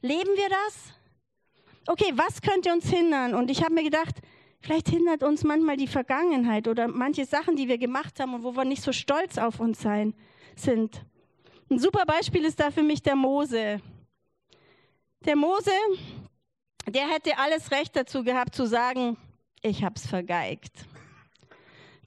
Leben 0.00 0.30
wir 0.36 0.48
das? 0.48 0.92
Okay, 1.86 2.12
was 2.14 2.40
könnte 2.40 2.72
uns 2.72 2.88
hindern? 2.88 3.34
Und 3.34 3.50
ich 3.50 3.62
habe 3.64 3.74
mir 3.74 3.82
gedacht, 3.82 4.14
vielleicht 4.60 4.88
hindert 4.88 5.24
uns 5.24 5.42
manchmal 5.42 5.76
die 5.76 5.88
Vergangenheit 5.88 6.68
oder 6.68 6.86
manche 6.86 7.24
Sachen, 7.24 7.56
die 7.56 7.66
wir 7.66 7.78
gemacht 7.78 8.20
haben 8.20 8.34
und 8.34 8.44
wo 8.44 8.54
wir 8.54 8.64
nicht 8.64 8.82
so 8.82 8.92
stolz 8.92 9.38
auf 9.38 9.58
uns 9.58 9.80
sein, 9.82 10.14
sind. 10.54 11.04
Ein 11.70 11.78
super 11.78 12.04
Beispiel 12.04 12.44
ist 12.44 12.60
da 12.60 12.70
für 12.70 12.82
mich 12.82 13.02
der 13.02 13.16
Mose. 13.16 13.80
Der 15.24 15.36
Mose, 15.36 15.72
der 16.86 17.08
hätte 17.08 17.38
alles 17.38 17.70
Recht 17.70 17.96
dazu 17.96 18.22
gehabt 18.22 18.54
zu 18.54 18.66
sagen, 18.66 19.16
ich 19.62 19.82
hab's 19.82 20.06
vergeigt. 20.06 20.86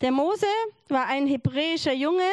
Der 0.01 0.11
Mose 0.11 0.45
war 0.89 1.07
ein 1.07 1.25
hebräischer 1.25 1.93
Junge, 1.93 2.29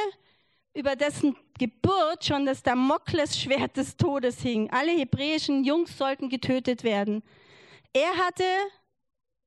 über 0.74 0.96
dessen 0.96 1.34
Geburt 1.58 2.24
schon 2.24 2.44
das 2.44 2.62
Damoklesschwert 2.62 3.76
des 3.76 3.96
Todes 3.96 4.40
hing. 4.40 4.68
Alle 4.70 4.92
hebräischen 4.92 5.64
Jungs 5.64 5.96
sollten 5.96 6.28
getötet 6.28 6.84
werden. 6.84 7.22
Er 7.94 8.14
hatte 8.16 8.44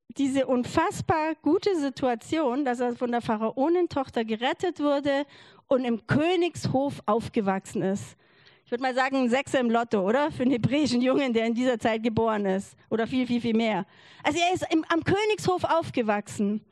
diese 0.08 0.46
unfassbar 0.46 1.36
gute 1.36 1.78
Situation, 1.78 2.64
dass 2.64 2.80
er 2.80 2.96
von 2.96 3.12
der 3.12 3.20
Pharaonentochter 3.20 4.24
gerettet 4.24 4.80
wurde 4.80 5.26
und 5.68 5.84
im 5.84 6.06
Königshof 6.06 7.00
aufgewachsen 7.06 7.82
ist. 7.82 8.16
Ich 8.64 8.70
würde 8.70 8.82
mal 8.82 8.94
sagen, 8.94 9.16
ein 9.16 9.30
Sechser 9.30 9.60
im 9.60 9.70
Lotto, 9.70 10.00
oder? 10.06 10.30
Für 10.30 10.42
einen 10.42 10.50
hebräischen 10.50 11.00
Jungen, 11.00 11.32
der 11.32 11.46
in 11.46 11.54
dieser 11.54 11.78
Zeit 11.78 12.02
geboren 12.02 12.44
ist. 12.44 12.76
Oder 12.90 13.06
viel, 13.06 13.26
viel, 13.26 13.40
viel 13.40 13.56
mehr. 13.56 13.86
Also 14.22 14.38
er 14.38 14.52
ist 14.52 14.66
im, 14.70 14.84
am 14.90 15.02
Königshof 15.04 15.64
aufgewachsen. 15.64 16.62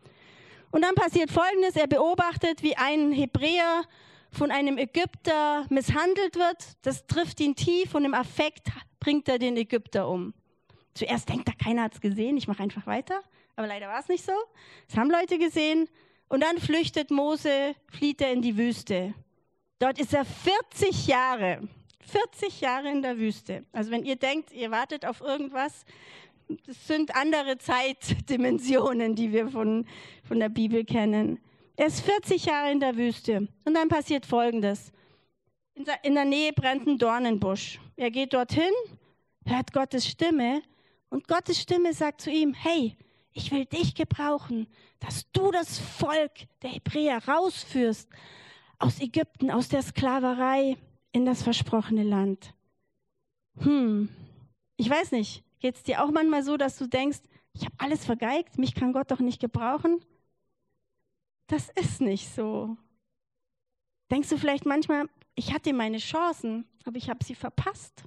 Und 0.71 0.83
dann 0.83 0.95
passiert 0.95 1.31
Folgendes. 1.31 1.75
Er 1.75 1.87
beobachtet, 1.87 2.63
wie 2.63 2.77
ein 2.77 3.13
Hebräer 3.13 3.85
von 4.31 4.51
einem 4.51 4.77
Ägypter 4.77 5.65
misshandelt 5.71 6.37
wird. 6.37 6.77
Das 6.83 7.07
trifft 7.07 7.41
ihn 7.41 7.55
tief 7.55 7.95
und 7.95 8.05
im 8.05 8.13
Affekt 8.13 8.69
bringt 9.01 9.29
er 9.29 9.39
den 9.39 9.57
Ägypter 9.57 10.09
um. 10.09 10.35
Zuerst 10.93 11.29
denkt 11.29 11.49
er, 11.49 11.55
keiner 11.55 11.85
hat 11.85 11.95
es 11.95 12.01
gesehen, 12.01 12.37
ich 12.37 12.49
mache 12.49 12.63
einfach 12.63 12.87
weiter. 12.87 13.23
Aber 13.57 13.67
leider 13.67 13.89
war 13.89 14.01
es 14.01 14.09
nicht 14.09 14.25
so. 14.25 14.33
Es 14.87 14.97
haben 14.97 15.11
Leute 15.11 15.39
gesehen. 15.39 15.89
Und 16.29 16.43
dann 16.43 16.59
flüchtet 16.59 17.11
Mose, 17.11 17.75
flieht 17.89 18.21
er 18.21 18.33
in 18.33 18.43
die 18.43 18.57
Wüste. 18.57 19.15
Dort 19.79 19.99
ist 19.99 20.15
er 20.15 20.25
40 20.25 21.07
Jahre, 21.07 21.69
40 22.01 22.61
Jahre 22.61 22.91
in 22.91 23.03
der 23.03 23.19
Wüste. 23.19 23.65
Also 23.73 23.91
wenn 23.91 24.05
ihr 24.05 24.17
denkt, 24.17 24.53
ihr 24.53 24.71
wartet 24.71 25.05
auf 25.05 25.21
irgendwas, 25.21 25.85
das 26.49 26.87
sind 26.87 27.15
andere 27.15 27.59
Zeitdimensionen, 27.59 29.15
die 29.15 29.33
wir 29.33 29.49
von, 29.49 29.87
von 30.23 30.39
der 30.39 30.49
Bibel 30.49 30.85
kennen. 30.85 31.41
Er 31.77 31.87
ist 31.87 32.01
40 32.01 32.47
Jahre 32.47 32.71
in 32.71 32.81
der 32.81 32.97
Wüste. 32.97 33.49
Und 33.65 33.75
dann 33.75 33.89
passiert 33.89 34.25
Folgendes. 34.25 34.93
In 36.03 36.15
der 36.15 36.25
Nähe 36.25 36.53
brennt 36.53 36.87
ein 36.87 36.97
Dornenbusch. 36.97 37.79
Er 37.97 38.11
geht 38.11 38.33
dorthin, 38.33 38.73
hört 39.45 39.73
Gottes 39.73 40.07
Stimme 40.07 40.63
und 41.11 41.29
Gottes 41.29 41.61
Stimme 41.61 41.93
sagt 41.93 42.23
zu 42.23 42.31
ihm, 42.31 42.55
hey, 42.55 42.97
ich 43.37 43.53
will 43.53 43.67
dich 43.67 43.95
gebrauchen, 43.95 44.67
dass 44.99 45.31
du 45.33 45.51
das 45.51 45.79
Volk 45.79 46.33
der 46.63 46.71
Hebräer 46.71 47.29
rausführst 47.29 48.09
aus 48.79 48.99
Ägypten, 48.99 49.51
aus 49.51 49.69
der 49.69 49.83
Sklaverei 49.83 50.79
in 51.13 51.27
das 51.27 51.43
versprochene 51.43 52.03
Land. 52.03 52.55
Hm, 53.59 54.09
ich 54.79 54.89
weiß 54.89 55.13
nicht, 55.13 55.45
geht 55.61 55.77
es 55.77 55.83
dir 55.83 56.03
auch 56.03 56.11
manchmal 56.11 56.43
so, 56.43 56.57
dass 56.57 56.79
du 56.79 56.87
denkst, 56.87 57.21
ich 57.53 57.67
habe 57.67 57.75
alles 57.79 58.07
vergeigt, 58.07 58.59
mich 58.59 58.75
kann 58.75 58.95
Gott 58.95 59.11
doch 59.11 59.21
nicht 59.21 59.41
gebrauchen? 59.41 60.01
Das 61.47 61.69
ist 61.71 62.01
nicht 62.01 62.35
so. 62.35 62.77
Denkst 64.11 64.31
du 64.31 64.39
vielleicht 64.39 64.65
manchmal, 64.65 65.11
ich 65.35 65.53
hatte 65.53 65.75
meine 65.75 65.99
Chancen, 65.99 66.67
aber 66.87 66.97
ich 66.97 67.11
habe 67.11 67.23
sie 67.23 67.35
verpasst? 67.35 68.05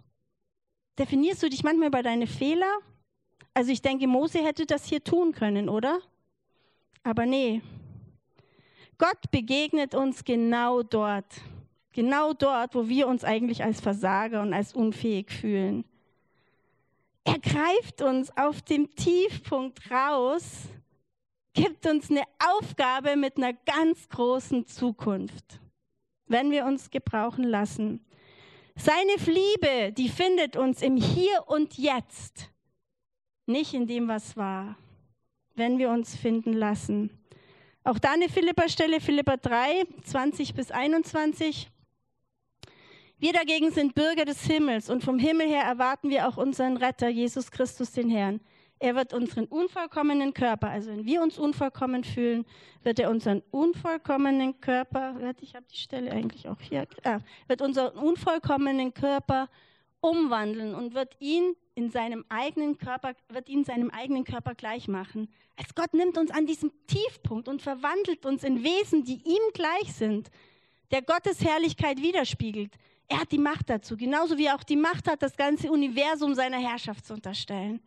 Definierst 0.97 1.43
du 1.43 1.49
dich 1.49 1.63
manchmal 1.63 1.89
über 1.89 2.01
deine 2.01 2.25
Fehler? 2.25 2.79
Also 3.59 3.73
ich 3.73 3.81
denke, 3.81 4.07
Mose 4.07 4.39
hätte 4.39 4.65
das 4.65 4.85
hier 4.85 5.03
tun 5.03 5.33
können, 5.33 5.67
oder? 5.67 5.99
Aber 7.03 7.25
nee. 7.25 7.61
Gott 8.97 9.31
begegnet 9.31 9.93
uns 9.93 10.23
genau 10.23 10.81
dort. 10.81 11.25
Genau 11.91 12.31
dort, 12.31 12.73
wo 12.73 12.87
wir 12.87 13.05
uns 13.09 13.25
eigentlich 13.25 13.61
als 13.61 13.81
Versager 13.81 14.43
und 14.43 14.53
als 14.53 14.73
unfähig 14.73 15.29
fühlen. 15.29 15.83
Er 17.25 17.37
greift 17.37 18.01
uns 18.01 18.31
auf 18.37 18.61
dem 18.61 18.95
Tiefpunkt 18.95 19.91
raus, 19.91 20.69
gibt 21.51 21.85
uns 21.85 22.09
eine 22.09 22.23
Aufgabe 22.53 23.17
mit 23.17 23.35
einer 23.35 23.51
ganz 23.51 24.07
großen 24.07 24.67
Zukunft, 24.67 25.59
wenn 26.27 26.49
wir 26.49 26.63
uns 26.63 26.89
gebrauchen 26.89 27.43
lassen. 27.43 28.05
Seine 28.77 29.15
Liebe, 29.25 29.91
die 29.91 30.07
findet 30.07 30.55
uns 30.55 30.81
im 30.81 30.95
Hier 30.95 31.43
und 31.47 31.77
Jetzt 31.77 32.49
nicht 33.49 33.73
in 33.73 33.87
dem, 33.87 34.07
was 34.07 34.37
war, 34.37 34.77
wenn 35.55 35.77
wir 35.77 35.89
uns 35.89 36.15
finden 36.15 36.53
lassen. 36.53 37.09
Auch 37.83 37.99
da 37.99 38.11
eine 38.11 38.29
Philippa-Stelle, 38.29 39.01
Philippa 39.01 39.37
3, 39.37 39.83
20 40.03 40.53
bis 40.53 40.71
21. 40.71 41.69
Wir 43.17 43.33
dagegen 43.33 43.71
sind 43.71 43.95
Bürger 43.95 44.23
des 44.23 44.45
Himmels 44.45 44.89
und 44.89 45.03
vom 45.03 45.19
Himmel 45.19 45.47
her 45.47 45.63
erwarten 45.63 46.09
wir 46.09 46.27
auch 46.27 46.37
unseren 46.37 46.77
Retter, 46.77 47.09
Jesus 47.09 47.51
Christus, 47.51 47.91
den 47.91 48.09
Herrn. 48.09 48.39
Er 48.81 48.95
wird 48.95 49.13
unseren 49.13 49.45
unvollkommenen 49.45 50.33
Körper, 50.33 50.69
also 50.69 50.89
wenn 50.91 51.03
wir 51.03 51.21
uns 51.21 51.37
unvollkommen 51.37 52.05
fühlen, 52.05 52.45
wird 52.81 52.97
er 52.99 53.09
unseren 53.09 53.43
unvollkommenen 53.51 54.61
Körper, 54.61 55.15
ich 55.41 55.53
habe 55.53 55.65
die 55.69 55.75
Stelle 55.75 56.11
eigentlich 56.13 56.47
auch 56.47 56.61
hier, 56.61 56.87
ah, 57.03 57.19
wird 57.47 57.61
unseren 57.61 57.97
unvollkommenen 57.97 58.93
Körper 58.93 59.49
umwandeln 59.99 60.75
und 60.75 60.93
wird 60.93 61.17
ihn 61.19 61.55
in 61.79 61.91
seinem 61.91 62.25
eigenen 62.27 62.77
Körper, 62.77 63.13
wird 63.29 63.47
ihn 63.47 63.63
seinem 63.63 63.89
eigenen 63.89 64.25
Körper 64.25 64.53
gleich 64.53 64.89
machen. 64.89 65.29
Als 65.55 65.73
Gott 65.73 65.93
nimmt 65.93 66.17
uns 66.17 66.29
an 66.29 66.45
diesem 66.45 66.71
Tiefpunkt 66.87 67.47
und 67.47 67.61
verwandelt 67.61 68.25
uns 68.25 68.43
in 68.43 68.63
Wesen, 68.63 69.05
die 69.05 69.21
ihm 69.23 69.41
gleich 69.53 69.93
sind, 69.93 70.29
der 70.91 71.01
Gottes 71.01 71.41
Herrlichkeit 71.41 72.01
widerspiegelt. 72.01 72.73
Er 73.07 73.21
hat 73.21 73.31
die 73.31 73.37
Macht 73.37 73.69
dazu, 73.69 73.95
genauso 73.95 74.37
wie 74.37 74.47
er 74.47 74.55
auch 74.55 74.63
die 74.63 74.75
Macht 74.75 75.07
hat, 75.07 75.21
das 75.21 75.37
ganze 75.37 75.71
Universum 75.71 76.35
seiner 76.35 76.59
Herrschaft 76.59 77.05
zu 77.05 77.13
unterstellen. 77.13 77.79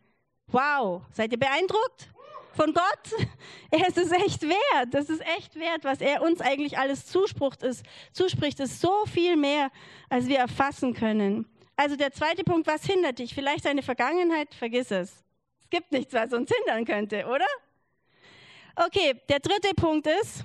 Wow, 0.47 1.03
seid 1.11 1.31
ihr 1.31 1.39
beeindruckt? 1.39 2.09
Von 2.53 2.73
Gott? 2.73 3.27
Es 3.71 3.97
ist 3.97 4.11
echt 4.11 4.43
wert. 4.43 4.91
Das 4.91 5.09
ist 5.09 5.21
echt 5.37 5.55
wert, 5.55 5.83
was 5.83 5.99
er 5.99 6.21
uns 6.21 6.41
eigentlich 6.41 6.77
alles 6.77 7.05
zuspricht, 7.07 7.63
ist, 7.63 7.83
zuspricht, 8.11 8.59
ist 8.59 8.81
so 8.81 9.05
viel 9.05 9.35
mehr, 9.35 9.71
als 10.09 10.27
wir 10.27 10.37
erfassen 10.37 10.93
können. 10.93 11.47
Also 11.75 11.95
der 11.95 12.11
zweite 12.11 12.43
Punkt, 12.43 12.67
was 12.67 12.85
hindert 12.85 13.19
dich? 13.19 13.33
Vielleicht 13.33 13.65
deine 13.65 13.81
Vergangenheit, 13.81 14.53
vergiss 14.53 14.91
es. 14.91 15.23
Es 15.59 15.69
gibt 15.69 15.91
nichts, 15.91 16.13
was 16.13 16.31
uns 16.33 16.51
hindern 16.55 16.85
könnte, 16.85 17.25
oder? 17.25 17.47
Okay, 18.75 19.19
der 19.29 19.39
dritte 19.39 19.73
Punkt 19.75 20.07
ist, 20.07 20.43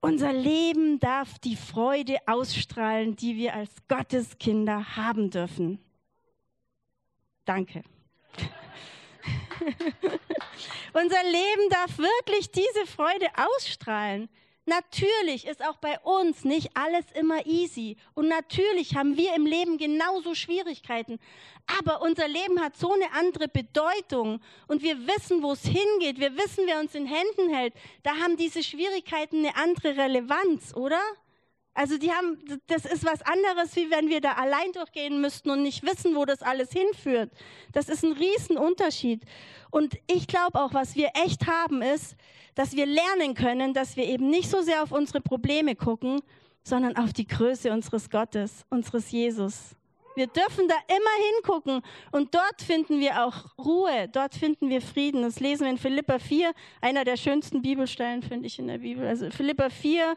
unser 0.00 0.32
Leben 0.32 0.98
darf 0.98 1.38
die 1.38 1.54
Freude 1.54 2.16
ausstrahlen, 2.26 3.14
die 3.14 3.36
wir 3.36 3.54
als 3.54 3.70
Gotteskinder 3.88 4.96
haben 4.96 5.30
dürfen. 5.30 5.78
Danke. 7.44 7.82
unser 10.92 11.22
Leben 11.22 11.68
darf 11.70 11.98
wirklich 11.98 12.50
diese 12.50 12.86
Freude 12.86 13.26
ausstrahlen. 13.36 14.28
Natürlich 14.64 15.46
ist 15.46 15.64
auch 15.64 15.76
bei 15.78 15.98
uns 16.00 16.44
nicht 16.44 16.70
alles 16.74 17.04
immer 17.14 17.46
easy. 17.46 17.96
Und 18.14 18.28
natürlich 18.28 18.94
haben 18.94 19.16
wir 19.16 19.34
im 19.34 19.44
Leben 19.44 19.76
genauso 19.76 20.36
Schwierigkeiten. 20.36 21.18
Aber 21.78 22.00
unser 22.00 22.28
Leben 22.28 22.60
hat 22.60 22.76
so 22.76 22.92
eine 22.92 23.10
andere 23.12 23.48
Bedeutung. 23.48 24.40
Und 24.68 24.82
wir 24.82 25.06
wissen, 25.08 25.42
wo 25.42 25.52
es 25.52 25.64
hingeht. 25.64 26.20
Wir 26.20 26.36
wissen, 26.36 26.64
wer 26.66 26.78
uns 26.78 26.94
in 26.94 27.06
Händen 27.06 27.52
hält. 27.52 27.74
Da 28.04 28.16
haben 28.18 28.36
diese 28.36 28.62
Schwierigkeiten 28.62 29.38
eine 29.38 29.56
andere 29.56 29.96
Relevanz, 29.96 30.74
oder? 30.74 31.00
Also 31.74 31.96
die 31.96 32.10
haben, 32.12 32.38
das 32.66 32.84
ist 32.84 33.04
was 33.04 33.22
anderes, 33.22 33.74
wie 33.76 33.90
wenn 33.90 34.08
wir 34.08 34.20
da 34.20 34.32
allein 34.32 34.72
durchgehen 34.72 35.20
müssten 35.20 35.50
und 35.50 35.62
nicht 35.62 35.82
wissen, 35.82 36.14
wo 36.14 36.26
das 36.26 36.42
alles 36.42 36.70
hinführt. 36.70 37.30
Das 37.72 37.88
ist 37.88 38.04
ein 38.04 38.12
Riesenunterschied. 38.12 39.22
Und 39.70 39.98
ich 40.06 40.26
glaube 40.26 40.60
auch, 40.60 40.74
was 40.74 40.96
wir 40.96 41.10
echt 41.24 41.46
haben, 41.46 41.80
ist, 41.80 42.14
dass 42.54 42.76
wir 42.76 42.84
lernen 42.84 43.34
können, 43.34 43.72
dass 43.72 43.96
wir 43.96 44.04
eben 44.04 44.28
nicht 44.28 44.50
so 44.50 44.60
sehr 44.60 44.82
auf 44.82 44.92
unsere 44.92 45.22
Probleme 45.22 45.74
gucken, 45.74 46.20
sondern 46.62 46.96
auf 46.96 47.14
die 47.14 47.26
Größe 47.26 47.72
unseres 47.72 48.10
Gottes, 48.10 48.64
unseres 48.68 49.10
Jesus. 49.10 49.74
Wir 50.14 50.26
dürfen 50.26 50.68
da 50.68 50.74
immer 50.88 51.26
hingucken 51.34 51.82
und 52.10 52.34
dort 52.34 52.60
finden 52.60 53.00
wir 53.00 53.24
auch 53.24 53.46
Ruhe, 53.56 54.08
dort 54.12 54.34
finden 54.34 54.68
wir 54.68 54.82
Frieden. 54.82 55.22
Das 55.22 55.40
lesen 55.40 55.64
wir 55.64 55.70
in 55.70 55.78
Philippa 55.78 56.18
4, 56.18 56.52
einer 56.82 57.04
der 57.04 57.16
schönsten 57.16 57.62
Bibelstellen, 57.62 58.22
finde 58.22 58.46
ich 58.46 58.58
in 58.58 58.68
der 58.68 58.78
Bibel. 58.78 59.06
Also 59.06 59.30
Philippa 59.30 59.70
4, 59.70 60.16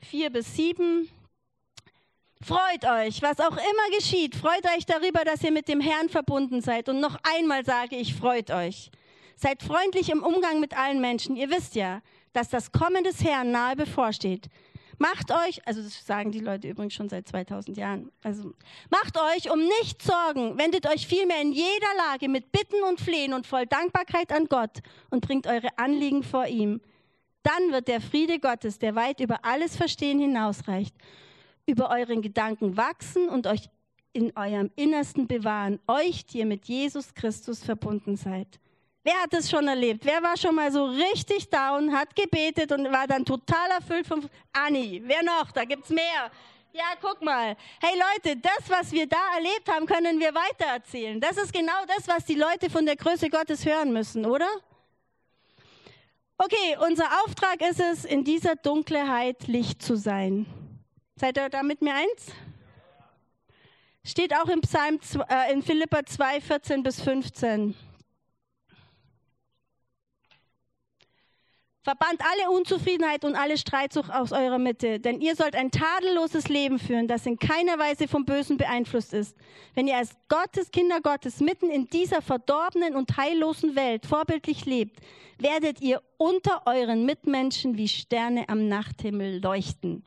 4 0.00 0.30
bis 0.30 0.54
7. 0.56 1.08
Freut 2.40 2.84
euch, 2.84 3.20
was 3.20 3.40
auch 3.40 3.56
immer 3.56 3.96
geschieht. 3.96 4.36
Freut 4.36 4.64
euch 4.76 4.86
darüber, 4.86 5.24
dass 5.24 5.42
ihr 5.42 5.50
mit 5.50 5.68
dem 5.68 5.80
Herrn 5.80 6.08
verbunden 6.08 6.60
seid. 6.60 6.88
Und 6.88 7.00
noch 7.00 7.16
einmal 7.22 7.64
sage 7.64 7.96
ich, 7.96 8.14
freut 8.14 8.50
euch. 8.50 8.90
Seid 9.36 9.62
freundlich 9.62 10.10
im 10.10 10.22
Umgang 10.22 10.60
mit 10.60 10.76
allen 10.76 11.00
Menschen. 11.00 11.36
Ihr 11.36 11.50
wisst 11.50 11.74
ja, 11.74 12.00
dass 12.32 12.48
das 12.48 12.70
Kommen 12.70 13.02
des 13.04 13.24
Herrn 13.24 13.50
nahe 13.50 13.76
bevorsteht. 13.76 14.48
Macht 14.98 15.30
euch, 15.30 15.64
also 15.64 15.80
das 15.80 16.04
sagen 16.04 16.32
die 16.32 16.40
Leute 16.40 16.68
übrigens 16.68 16.94
schon 16.94 17.08
seit 17.08 17.28
2000 17.28 17.76
Jahren, 17.76 18.10
also 18.24 18.52
macht 18.90 19.16
euch 19.16 19.48
um 19.48 19.60
nichts 19.60 20.04
Sorgen, 20.04 20.58
wendet 20.58 20.88
euch 20.88 21.06
vielmehr 21.06 21.40
in 21.40 21.52
jeder 21.52 21.94
Lage 22.08 22.28
mit 22.28 22.50
Bitten 22.50 22.82
und 22.82 23.00
Flehen 23.00 23.32
und 23.32 23.46
voll 23.46 23.66
Dankbarkeit 23.66 24.32
an 24.32 24.46
Gott 24.46 24.78
und 25.10 25.24
bringt 25.24 25.46
eure 25.46 25.68
Anliegen 25.78 26.24
vor 26.24 26.46
ihm. 26.46 26.80
Dann 27.42 27.72
wird 27.72 27.88
der 27.88 28.00
Friede 28.00 28.38
Gottes, 28.38 28.78
der 28.78 28.94
weit 28.94 29.20
über 29.20 29.44
alles 29.44 29.76
Verstehen 29.76 30.18
hinausreicht, 30.18 30.94
über 31.66 31.90
euren 31.90 32.22
Gedanken 32.22 32.76
wachsen 32.76 33.28
und 33.28 33.46
euch 33.46 33.68
in 34.12 34.36
eurem 34.36 34.70
Innersten 34.74 35.26
bewahren, 35.26 35.78
euch, 35.86 36.26
die 36.26 36.38
ihr 36.38 36.46
mit 36.46 36.64
Jesus 36.66 37.14
Christus 37.14 37.62
verbunden 37.62 38.16
seid. 38.16 38.48
Wer 39.04 39.22
hat 39.22 39.32
das 39.32 39.48
schon 39.48 39.68
erlebt? 39.68 40.04
Wer 40.04 40.22
war 40.22 40.36
schon 40.36 40.54
mal 40.54 40.70
so 40.72 40.84
richtig 40.84 41.48
down, 41.48 41.92
hat 41.92 42.14
gebetet 42.14 42.72
und 42.72 42.90
war 42.90 43.06
dann 43.06 43.24
total 43.24 43.70
erfüllt 43.70 44.06
von 44.06 44.28
Anni? 44.52 45.02
Wer 45.04 45.22
noch? 45.22 45.50
Da 45.52 45.64
gibt 45.64 45.84
es 45.84 45.90
mehr. 45.90 46.30
Ja, 46.72 46.84
guck 47.00 47.22
mal. 47.22 47.56
Hey 47.80 47.94
Leute, 47.98 48.36
das, 48.36 48.68
was 48.68 48.92
wir 48.92 49.06
da 49.06 49.16
erlebt 49.36 49.68
haben, 49.70 49.86
können 49.86 50.20
wir 50.20 50.34
weitererzählen. 50.34 51.18
Das 51.20 51.36
ist 51.36 51.52
genau 51.52 51.86
das, 51.86 52.06
was 52.06 52.24
die 52.24 52.34
Leute 52.34 52.68
von 52.68 52.84
der 52.84 52.96
Größe 52.96 53.30
Gottes 53.30 53.64
hören 53.64 53.92
müssen, 53.92 54.26
oder? 54.26 54.48
Okay, 56.40 56.76
unser 56.88 57.04
Auftrag 57.24 57.60
ist 57.68 57.80
es, 57.80 58.04
in 58.04 58.22
dieser 58.22 58.54
Dunkelheit 58.54 59.48
Licht 59.48 59.82
zu 59.82 59.96
sein. 59.96 60.46
Seid 61.16 61.36
ihr 61.36 61.48
da 61.48 61.64
mit 61.64 61.82
mir 61.82 61.92
eins? 61.92 62.32
Steht 64.04 64.32
auch 64.32 64.48
im 64.48 64.60
Psalm 64.60 65.00
äh, 65.28 65.52
in 65.52 65.62
Philippa 65.62 66.06
2, 66.06 66.40
14 66.40 66.82
bis 66.84 67.00
15. 67.00 67.74
Verbannt 71.88 72.20
alle 72.20 72.50
Unzufriedenheit 72.50 73.24
und 73.24 73.34
alle 73.34 73.56
Streitsucht 73.56 74.12
aus 74.12 74.32
eurer 74.32 74.58
Mitte, 74.58 75.00
denn 75.00 75.22
ihr 75.22 75.34
sollt 75.34 75.56
ein 75.56 75.70
tadelloses 75.70 76.48
Leben 76.48 76.78
führen, 76.78 77.08
das 77.08 77.24
in 77.24 77.38
keiner 77.38 77.78
Weise 77.78 78.08
vom 78.08 78.26
Bösen 78.26 78.58
beeinflusst 78.58 79.14
ist. 79.14 79.34
Wenn 79.72 79.88
ihr 79.88 79.96
als 79.96 80.14
Gottes, 80.28 80.70
Kinder 80.70 81.00
Gottes, 81.00 81.40
mitten 81.40 81.70
in 81.70 81.88
dieser 81.88 82.20
verdorbenen 82.20 82.94
und 82.94 83.16
heillosen 83.16 83.74
Welt 83.74 84.04
vorbildlich 84.04 84.66
lebt, 84.66 85.00
werdet 85.38 85.80
ihr 85.80 86.02
unter 86.18 86.66
euren 86.66 87.06
Mitmenschen 87.06 87.78
wie 87.78 87.88
Sterne 87.88 88.50
am 88.50 88.68
Nachthimmel 88.68 89.40
leuchten. 89.40 90.04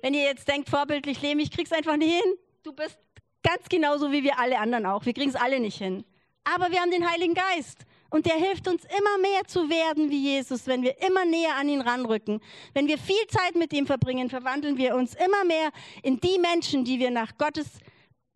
Wenn 0.00 0.14
ihr 0.14 0.22
jetzt 0.22 0.46
denkt, 0.46 0.68
vorbildlich 0.68 1.20
leben, 1.22 1.40
ich 1.40 1.50
krieg's 1.50 1.72
einfach 1.72 1.96
nicht 1.96 2.12
hin, 2.22 2.34
du 2.62 2.72
bist 2.72 3.00
ganz 3.42 3.68
genauso 3.68 4.12
wie 4.12 4.22
wir 4.22 4.38
alle 4.38 4.60
anderen 4.60 4.86
auch. 4.86 5.06
Wir 5.06 5.12
kriegen 5.12 5.30
es 5.30 5.34
alle 5.34 5.58
nicht 5.58 5.78
hin. 5.78 6.04
Aber 6.44 6.70
wir 6.70 6.80
haben 6.80 6.92
den 6.92 7.10
Heiligen 7.10 7.34
Geist. 7.34 7.84
Und 8.12 8.26
der 8.26 8.34
hilft 8.34 8.68
uns 8.68 8.84
immer 8.84 9.18
mehr 9.22 9.46
zu 9.46 9.70
werden 9.70 10.10
wie 10.10 10.34
Jesus, 10.34 10.66
wenn 10.66 10.82
wir 10.82 11.00
immer 11.00 11.24
näher 11.24 11.56
an 11.56 11.66
ihn 11.66 11.80
ranrücken. 11.80 12.42
Wenn 12.74 12.86
wir 12.86 12.98
viel 12.98 13.26
Zeit 13.26 13.54
mit 13.54 13.72
ihm 13.72 13.86
verbringen, 13.86 14.28
verwandeln 14.28 14.76
wir 14.76 14.94
uns 14.94 15.14
immer 15.14 15.44
mehr 15.46 15.70
in 16.02 16.20
die 16.20 16.38
Menschen, 16.38 16.84
die 16.84 16.98
wir 16.98 17.10
nach 17.10 17.38
Gottes 17.38 17.78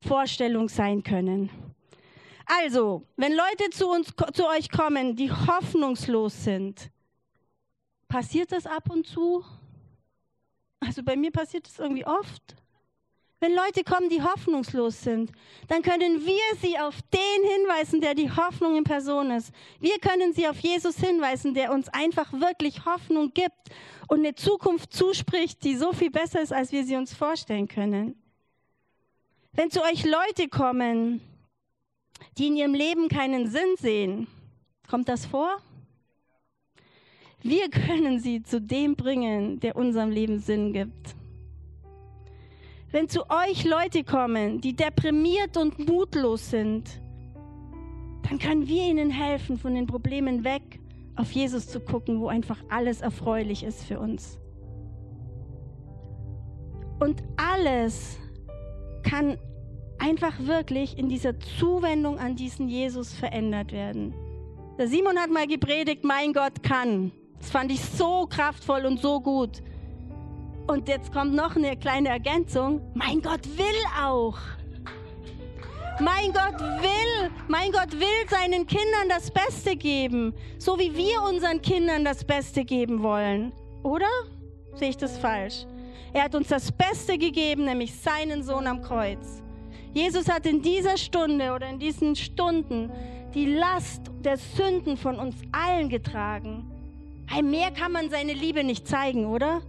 Vorstellung 0.00 0.70
sein 0.70 1.02
können. 1.02 1.50
Also, 2.46 3.02
wenn 3.16 3.32
Leute 3.32 3.68
zu 3.70 3.90
uns, 3.90 4.14
zu 4.32 4.48
euch 4.48 4.70
kommen, 4.70 5.14
die 5.14 5.30
hoffnungslos 5.30 6.42
sind, 6.42 6.90
passiert 8.08 8.52
das 8.52 8.66
ab 8.66 8.88
und 8.88 9.06
zu? 9.06 9.44
Also 10.80 11.02
bei 11.02 11.16
mir 11.16 11.32
passiert 11.32 11.66
das 11.66 11.78
irgendwie 11.78 12.06
oft. 12.06 12.56
Wenn 13.38 13.55
Leute 13.55 13.85
kommen, 13.85 14.09
die 14.09 14.22
hoffnungslos 14.22 15.03
sind, 15.03 15.31
dann 15.68 15.83
können 15.83 16.25
wir 16.25 16.59
sie 16.62 16.79
auf 16.79 16.94
den 17.12 17.51
hinweisen, 17.51 18.01
der 18.01 18.14
die 18.14 18.31
Hoffnung 18.31 18.77
in 18.77 18.85
Person 18.85 19.31
ist. 19.31 19.53
Wir 19.79 19.99
können 19.99 20.33
sie 20.33 20.49
auf 20.49 20.59
Jesus 20.61 20.96
hinweisen, 20.96 21.53
der 21.53 21.70
uns 21.70 21.88
einfach 21.90 22.33
wirklich 22.33 22.87
Hoffnung 22.87 23.33
gibt 23.35 23.53
und 24.09 24.20
eine 24.20 24.35
Zukunft 24.35 24.92
zuspricht, 24.92 25.62
die 25.64 25.77
so 25.77 25.92
viel 25.92 26.11
besser 26.11 26.40
ist, 26.40 26.53
als 26.53 26.72
wir 26.72 26.85
sie 26.85 26.96
uns 26.96 27.12
vorstellen 27.12 27.68
können. 27.68 28.14
Wenn 29.53 29.70
zu 29.70 29.83
euch 29.83 30.05
Leute 30.05 30.49
kommen, 30.49 31.20
die 32.38 32.46
in 32.46 32.57
ihrem 32.57 32.75
Leben 32.75 33.09
keinen 33.09 33.51
Sinn 33.51 33.77
sehen, 33.79 34.29
kommt 34.88 35.11
das 35.11 35.27
vor? 35.27 35.59
Wir 37.42 37.68
können 37.68 38.18
sie 38.18 38.42
zu 38.42 38.62
dem 38.62 38.96
bringen, 38.96 39.61
der 39.61 39.77
unserem 39.77 40.11
Leben 40.11 40.38
Sinn 40.38 40.72
gibt. 40.72 41.14
Wenn 42.96 43.11
zu 43.11 43.28
euch 43.28 43.64
Leute 43.64 44.04
kommen, 44.04 44.62
die 44.62 44.74
deprimiert 44.74 45.59
und 45.59 45.78
mutlos 45.87 46.48
sind, 46.48 46.98
dann 48.22 48.38
können 48.38 48.66
wir 48.68 48.85
ihnen 48.85 49.11
helfen, 49.11 49.59
von 49.59 49.74
den 49.74 49.87
Problemen 49.87 50.44
weg 50.44 50.80
auf 51.14 51.30
Jesus 51.30 51.68
zu 51.68 51.80
gucken, 51.80 52.22
wo 52.22 52.28
einfach 52.28 52.59
alles 52.70 53.02
erfreulich 53.02 53.64
ist 53.64 53.85
für 53.85 54.00
uns. 54.00 54.38
Und 56.98 57.22
alles 57.37 58.18
kann 59.02 59.37
einfach 59.98 60.32
wirklich 60.46 60.96
in 60.96 61.11
dieser 61.11 61.38
Zuwendung 61.38 62.18
an 62.18 62.35
diesen 62.35 62.66
Jesus 62.66 63.12
verändert 63.12 63.72
werden. 63.72 64.14
Der 64.78 64.88
Simon 64.88 65.18
hat 65.18 65.28
mal 65.28 65.46
gepredigt, 65.46 66.02
mein 66.02 66.32
Gott 66.32 66.62
kann. 66.62 67.12
Das 67.40 67.50
fand 67.50 67.70
ich 67.70 67.85
so 67.85 68.26
kraftvoll 68.26 68.87
und 68.87 69.00
so 69.00 69.20
gut. 69.20 69.61
Und 70.66 70.88
jetzt 70.88 71.12
kommt 71.12 71.35
noch 71.35 71.55
eine 71.55 71.76
kleine 71.76 72.09
Ergänzung. 72.09 72.81
Mein 72.94 73.20
Gott 73.20 73.46
will 73.57 73.83
auch. 74.02 74.37
Mein 76.00 76.33
Gott 76.33 76.61
will, 76.61 77.31
mein 77.48 77.72
Gott 77.72 77.92
will 77.92 78.29
seinen 78.29 78.66
Kindern 78.66 79.09
das 79.09 79.31
Beste 79.31 79.76
geben, 79.76 80.35
so 80.59 80.79
wie 80.79 80.94
wir 80.94 81.22
unseren 81.22 81.62
Kindern 81.62 82.05
das 82.05 82.22
Beste 82.22 82.64
geben 82.64 83.02
wollen. 83.02 83.52
Oder? 83.83 84.09
Sehe 84.74 84.90
ich 84.90 84.96
das 84.98 85.16
falsch? 85.16 85.64
Er 86.12 86.24
hat 86.24 86.35
uns 86.35 86.48
das 86.48 86.70
Beste 86.70 87.16
gegeben, 87.16 87.64
nämlich 87.64 87.94
seinen 87.94 88.42
Sohn 88.42 88.66
am 88.66 88.83
Kreuz. 88.83 89.42
Jesus 89.94 90.29
hat 90.29 90.44
in 90.44 90.61
dieser 90.61 90.98
Stunde 90.98 91.52
oder 91.52 91.68
in 91.68 91.79
diesen 91.79 92.14
Stunden 92.14 92.90
die 93.33 93.55
Last 93.55 94.02
der 94.22 94.37
Sünden 94.37 94.98
von 94.98 95.18
uns 95.18 95.37
allen 95.52 95.88
getragen. 95.88 96.70
Hey, 97.26 97.42
mehr 97.42 97.70
kann 97.70 97.92
man 97.92 98.11
seine 98.11 98.35
Liebe 98.35 98.64
nicht 98.64 98.87
zeigen, 98.87 99.24
oder? 99.24 99.62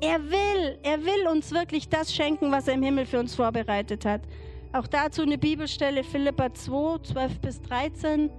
Er 0.00 0.22
will, 0.22 0.78
er 0.82 1.04
will 1.04 1.26
uns 1.32 1.52
wirklich 1.52 1.88
das 1.88 2.14
schenken, 2.14 2.52
was 2.52 2.68
er 2.68 2.74
im 2.74 2.82
Himmel 2.82 3.06
für 3.06 3.18
uns 3.18 3.34
vorbereitet 3.34 4.04
hat. 4.04 4.20
Auch 4.72 4.86
dazu 4.86 5.22
eine 5.22 5.38
Bibelstelle, 5.38 6.04
Philippa 6.04 6.52
2, 6.52 6.98
12 6.98 7.40
bis 7.40 7.62
13. 7.62 8.30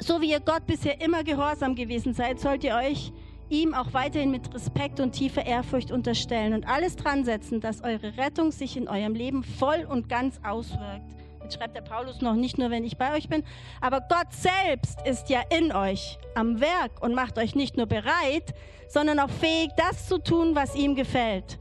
So 0.00 0.20
wie 0.20 0.30
ihr 0.30 0.40
Gott 0.40 0.66
bisher 0.66 1.00
immer 1.00 1.22
gehorsam 1.22 1.76
gewesen 1.76 2.14
seid, 2.14 2.40
sollt 2.40 2.64
ihr 2.64 2.74
euch 2.74 3.12
ihm 3.48 3.74
auch 3.74 3.92
weiterhin 3.92 4.32
mit 4.32 4.52
Respekt 4.52 4.98
und 4.98 5.12
tiefer 5.12 5.46
Ehrfurcht 5.46 5.92
unterstellen 5.92 6.54
und 6.54 6.66
alles 6.66 6.96
dran 6.96 7.24
setzen, 7.24 7.60
dass 7.60 7.82
eure 7.82 8.16
Rettung 8.16 8.50
sich 8.50 8.76
in 8.76 8.88
eurem 8.88 9.14
Leben 9.14 9.44
voll 9.44 9.86
und 9.88 10.08
ganz 10.08 10.40
auswirkt. 10.42 11.21
Schreibt 11.52 11.76
der 11.76 11.82
Paulus 11.82 12.20
noch 12.22 12.34
nicht 12.34 12.56
nur, 12.56 12.70
wenn 12.70 12.84
ich 12.84 12.96
bei 12.96 13.14
euch 13.14 13.28
bin, 13.28 13.44
aber 13.80 14.00
Gott 14.00 14.32
selbst 14.32 14.98
ist 15.06 15.28
ja 15.28 15.42
in 15.50 15.72
euch 15.72 16.18
am 16.34 16.60
Werk 16.60 17.02
und 17.02 17.14
macht 17.14 17.38
euch 17.38 17.54
nicht 17.54 17.76
nur 17.76 17.86
bereit, 17.86 18.54
sondern 18.88 19.20
auch 19.20 19.28
fähig, 19.28 19.70
das 19.76 20.08
zu 20.08 20.18
tun, 20.18 20.54
was 20.54 20.74
ihm 20.74 20.94
gefällt. 20.94 21.58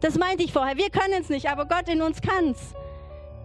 Das 0.00 0.18
meinte 0.18 0.44
ich 0.44 0.52
vorher. 0.52 0.76
Wir 0.76 0.90
können 0.90 1.20
es 1.20 1.28
nicht, 1.28 1.50
aber 1.50 1.66
Gott 1.66 1.88
in 1.88 2.00
uns 2.00 2.20
kann 2.20 2.50
es. 2.50 2.74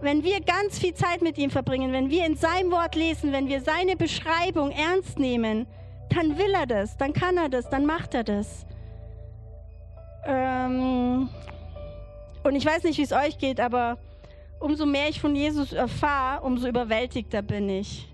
Wenn 0.00 0.24
wir 0.24 0.40
ganz 0.40 0.78
viel 0.78 0.94
Zeit 0.94 1.20
mit 1.20 1.36
ihm 1.36 1.50
verbringen, 1.50 1.92
wenn 1.92 2.08
wir 2.08 2.24
in 2.24 2.36
seinem 2.36 2.70
Wort 2.70 2.94
lesen, 2.94 3.32
wenn 3.32 3.48
wir 3.48 3.60
seine 3.60 3.96
Beschreibung 3.96 4.70
ernst 4.70 5.18
nehmen, 5.18 5.66
dann 6.08 6.38
will 6.38 6.52
er 6.54 6.66
das, 6.66 6.96
dann 6.96 7.12
kann 7.12 7.36
er 7.36 7.48
das, 7.48 7.68
dann 7.68 7.84
macht 7.84 8.14
er 8.14 8.24
das. 8.24 8.64
Ähm 10.24 11.28
und 12.42 12.56
ich 12.56 12.64
weiß 12.64 12.84
nicht, 12.84 12.98
wie 12.98 13.02
es 13.02 13.12
euch 13.12 13.38
geht, 13.38 13.60
aber 13.60 13.98
umso 14.60 14.86
mehr 14.86 15.08
ich 15.08 15.20
von 15.20 15.34
Jesus 15.34 15.72
erfahre, 15.72 16.44
umso 16.44 16.68
überwältigter 16.68 17.42
bin 17.42 17.68
ich. 17.68 18.06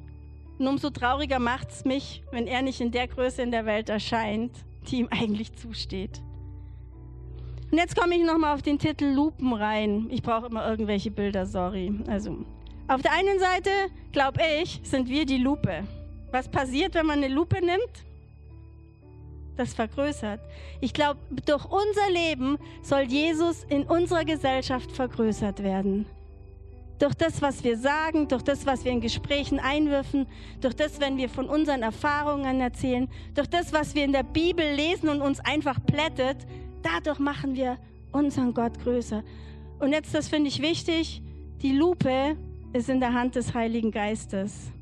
Und 0.59 0.69
umso 0.69 0.89
trauriger 0.89 1.39
macht 1.39 1.71
es 1.71 1.85
mich, 1.85 2.23
wenn 2.31 2.47
er 2.47 2.63
nicht 2.63 2.81
in 2.81 2.91
der 2.91 3.09
Größe 3.09 3.43
in 3.43 3.51
der 3.51 3.67
Welt 3.67 3.91
erscheint, 3.91 4.53
die 4.89 5.01
ihm 5.01 5.09
eigentlich 5.11 5.53
zusteht. 5.55 6.23
Und 7.71 7.79
jetzt 7.79 7.97
komme 7.97 8.15
ich 8.15 8.25
nochmal 8.25 8.55
auf 8.55 8.63
den 8.63 8.79
Titel 8.79 9.07
Lupen 9.07 9.53
rein. 9.53 10.07
Ich 10.11 10.23
brauche 10.23 10.47
immer 10.47 10.67
irgendwelche 10.71 11.11
Bilder, 11.11 11.45
sorry. 11.47 11.93
Also, 12.07 12.39
auf 12.89 13.03
der 13.03 13.13
einen 13.13 13.39
Seite, 13.41 13.71
glaube 14.13 14.41
ich, 14.63 14.81
sind 14.85 15.09
wir 15.09 15.27
die 15.27 15.39
Lupe. 15.39 15.83
Was 16.31 16.49
passiert, 16.49 16.95
wenn 16.95 17.07
man 17.07 17.23
eine 17.23 17.35
Lupe 17.35 17.57
nimmt? 17.57 18.05
Das 19.57 19.75
vergrößert. 19.75 20.41
Ich 20.81 20.93
glaube, 20.93 21.19
durch 21.45 21.65
unser 21.65 22.11
Leben 22.13 22.59
soll 22.83 23.03
Jesus 23.03 23.65
in 23.65 23.83
unserer 23.85 24.25
Gesellschaft 24.25 24.93
vergrößert 24.93 25.63
werden. 25.63 26.07
Durch 26.99 27.15
das, 27.15 27.43
was 27.43 27.63
wir 27.63 27.77
sagen, 27.77 28.27
durch 28.29 28.43
das, 28.43 28.65
was 28.65 28.85
wir 28.85 28.93
in 28.93 29.01
Gesprächen 29.01 29.59
einwirfen, 29.59 30.27
durch 30.61 30.75
das, 30.75 30.99
wenn 31.01 31.19
wir 31.19 31.29
von 31.29 31.49
unseren 31.49 31.83
Erfahrungen 31.83 32.61
erzählen, 32.61 33.09
durch 33.35 33.49
das, 33.49 33.73
was 33.73 33.95
wir 33.95 34.05
in 34.05 34.13
der 34.13 34.23
Bibel 34.23 34.65
lesen 34.75 35.11
und 35.11 35.21
uns 35.21 35.41
einfach 35.41 35.79
plättet, 35.85 36.39
dadurch 36.83 37.19
machen 37.19 37.55
wir 37.55 37.79
unseren 38.13 38.55
Gott 38.55 38.79
größer. 38.83 39.23
Und 39.79 39.93
jetzt, 39.93 40.15
das 40.15 40.29
finde 40.29 40.49
ich 40.49 40.63
wichtig, 40.63 41.23
die 41.61 41.73
Lupe 41.73 42.37
ist 42.73 42.89
in 42.89 43.01
der 43.01 43.13
Hand 43.13 43.37
des 43.37 43.55
Heiligen 43.55 43.91
Geistes. 43.91 44.73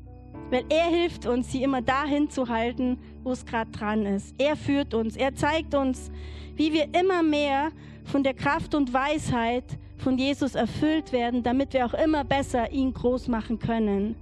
Weil 0.49 0.63
er 0.69 0.85
hilft 0.85 1.25
uns, 1.25 1.51
sie 1.51 1.63
immer 1.63 1.81
dahin 1.81 2.29
zu 2.29 2.47
halten, 2.47 2.97
wo 3.23 3.31
es 3.31 3.45
gerade 3.45 3.71
dran 3.71 4.05
ist. 4.05 4.35
Er 4.37 4.55
führt 4.55 4.93
uns, 4.93 5.17
er 5.17 5.35
zeigt 5.35 5.73
uns, 5.75 6.11
wie 6.55 6.71
wir 6.71 6.93
immer 6.93 7.23
mehr 7.23 7.71
von 8.05 8.23
der 8.23 8.33
Kraft 8.33 8.75
und 8.75 8.93
Weisheit 8.93 9.65
von 9.97 10.17
Jesus 10.17 10.55
erfüllt 10.55 11.11
werden, 11.11 11.43
damit 11.43 11.73
wir 11.73 11.85
auch 11.85 11.93
immer 11.93 12.23
besser 12.23 12.71
ihn 12.71 12.93
groß 12.93 13.27
machen 13.27 13.59
können. 13.59 14.15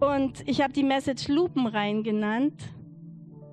Und 0.00 0.46
ich 0.48 0.60
habe 0.60 0.72
die 0.72 0.82
Message 0.82 1.28
Lupenrein 1.28 2.02
genannt, 2.02 2.60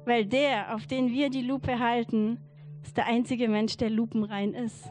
weil 0.06 0.26
der, 0.26 0.76
auf 0.76 0.88
den 0.88 1.12
wir 1.12 1.30
die 1.30 1.44
Lupe 1.44 1.80
halten, 1.80 2.40
ist 2.84 2.98
der 2.98 3.06
einzige 3.06 3.48
Mensch, 3.48 3.78
der 3.78 3.90
lupenrein 3.90 4.54
ist. 4.54 4.90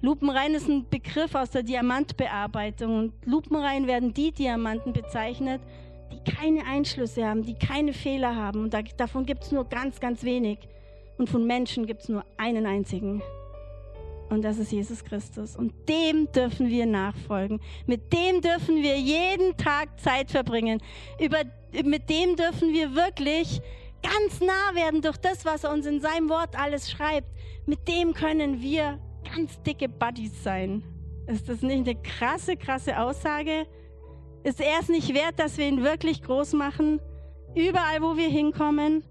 Lupenrein 0.00 0.54
ist 0.54 0.68
ein 0.68 0.88
Begriff 0.88 1.34
aus 1.34 1.50
der 1.50 1.62
Diamantbearbeitung. 1.62 2.96
Und 2.96 3.12
lupenrein 3.26 3.86
werden 3.86 4.14
die 4.14 4.32
Diamanten 4.32 4.92
bezeichnet, 4.92 5.60
die 6.12 6.30
keine 6.30 6.64
Einschlüsse 6.66 7.26
haben, 7.26 7.44
die 7.44 7.54
keine 7.54 7.92
Fehler 7.92 8.34
haben. 8.34 8.64
Und 8.64 8.74
da, 8.74 8.82
davon 8.82 9.26
gibt 9.26 9.44
es 9.44 9.52
nur 9.52 9.64
ganz, 9.68 10.00
ganz 10.00 10.24
wenig. 10.24 10.58
Und 11.18 11.28
von 11.28 11.46
Menschen 11.46 11.86
gibt 11.86 12.02
es 12.02 12.08
nur 12.08 12.24
einen 12.36 12.66
einzigen. 12.66 13.22
Und 14.32 14.40
das 14.40 14.56
ist 14.56 14.72
Jesus 14.72 15.04
Christus. 15.04 15.56
Und 15.56 15.74
dem 15.90 16.26
dürfen 16.32 16.70
wir 16.70 16.86
nachfolgen. 16.86 17.60
Mit 17.84 18.14
dem 18.14 18.40
dürfen 18.40 18.82
wir 18.82 18.98
jeden 18.98 19.58
Tag 19.58 20.00
Zeit 20.00 20.30
verbringen. 20.30 20.80
Über, 21.20 21.42
mit 21.84 22.08
dem 22.08 22.34
dürfen 22.36 22.72
wir 22.72 22.94
wirklich 22.94 23.60
ganz 24.02 24.40
nah 24.40 24.74
werden 24.74 25.02
durch 25.02 25.18
das, 25.18 25.44
was 25.44 25.64
er 25.64 25.70
uns 25.70 25.84
in 25.84 26.00
seinem 26.00 26.30
Wort 26.30 26.58
alles 26.58 26.90
schreibt. 26.90 27.28
Mit 27.66 27.86
dem 27.86 28.14
können 28.14 28.62
wir 28.62 28.98
ganz 29.22 29.60
dicke 29.64 29.90
Buddies 29.90 30.42
sein. 30.42 30.82
Ist 31.26 31.50
das 31.50 31.60
nicht 31.60 31.86
eine 31.86 31.94
krasse, 32.02 32.56
krasse 32.56 32.98
Aussage? 32.98 33.66
Ist 34.44 34.62
er 34.62 34.80
es 34.80 34.88
nicht 34.88 35.12
wert, 35.12 35.38
dass 35.38 35.58
wir 35.58 35.68
ihn 35.68 35.84
wirklich 35.84 36.22
groß 36.22 36.54
machen? 36.54 37.00
Überall, 37.54 38.00
wo 38.00 38.16
wir 38.16 38.30
hinkommen? 38.30 39.04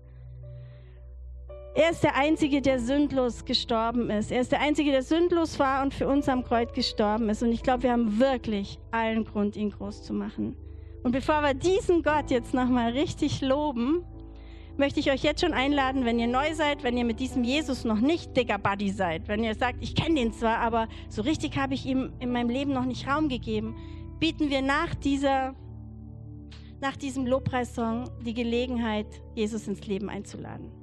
Er 1.74 1.92
ist 1.92 2.04
der 2.04 2.18
Einzige, 2.18 2.62
der 2.62 2.80
sündlos 2.80 3.46
gestorben 3.46 4.10
ist. 4.10 4.30
Er 4.30 4.42
ist 4.42 4.52
der 4.52 4.60
Einzige, 4.60 4.92
der 4.92 5.04
sündlos 5.04 5.58
war 5.58 5.84
und 5.84 5.94
für 5.94 6.06
uns 6.06 6.28
am 6.28 6.44
Kreuz 6.44 6.74
gestorben 6.74 7.30
ist. 7.30 7.44
Und 7.44 7.54
ich 7.54 7.64
glaube, 7.64 7.84
wir 7.84 7.94
haben 7.94 8.20
wirklich 8.20 8.78
allen 8.92 9.24
Grund, 9.24 9.56
ihn 9.56 9.72
groß 9.72 10.04
zu 10.04 10.14
machen. 10.14 10.58
Und 11.04 11.14
bevor 11.14 11.42
wir 11.42 11.54
diesen 11.54 12.04
Gott 12.04 12.30
jetzt 12.30 12.54
nochmal 12.54 12.92
richtig 12.92 13.40
loben, 13.40 14.04
möchte 14.76 15.00
ich 15.00 15.12
euch 15.12 15.24
jetzt 15.24 15.42
schon 15.42 15.54
einladen, 15.54 16.04
wenn 16.04 16.20
ihr 16.20 16.28
neu 16.28 16.54
seid, 16.54 16.84
wenn 16.84 16.98
ihr 16.98 17.06
mit 17.06 17.22
diesem 17.22 17.44
Jesus 17.44 17.86
noch 17.86 18.02
nicht 18.02 18.36
dicker 18.36 18.58
Buddy 18.58 18.90
seid, 18.90 19.30
wenn 19.30 19.44
ihr 19.44 19.56
sagt, 19.56 19.78
ich 19.82 19.96
kenne 19.96 20.16
den 20.16 20.34
zwar, 20.34 20.58
aber 20.58 20.90
so 21.08 21.22
richtig 21.22 21.58
habe 21.58 21.74
ich 21.74 21.86
ihm 21.86 22.12
in 22.20 22.32
meinem 22.32 22.50
Leben 22.50 22.74
noch 22.74 22.86
nicht 22.86 23.08
Raum 23.08 23.30
gegeben, 23.30 23.76
bieten 24.20 24.50
wir 24.50 24.62
nach 24.62 24.94
dieser 24.96 25.56
nach 26.82 26.98
diesem 26.98 27.28
Lobpreissong 27.28 28.10
die 28.26 28.34
Gelegenheit, 28.34 29.06
Jesus 29.36 29.68
ins 29.68 29.86
Leben 29.86 30.10
einzuladen. 30.10 30.81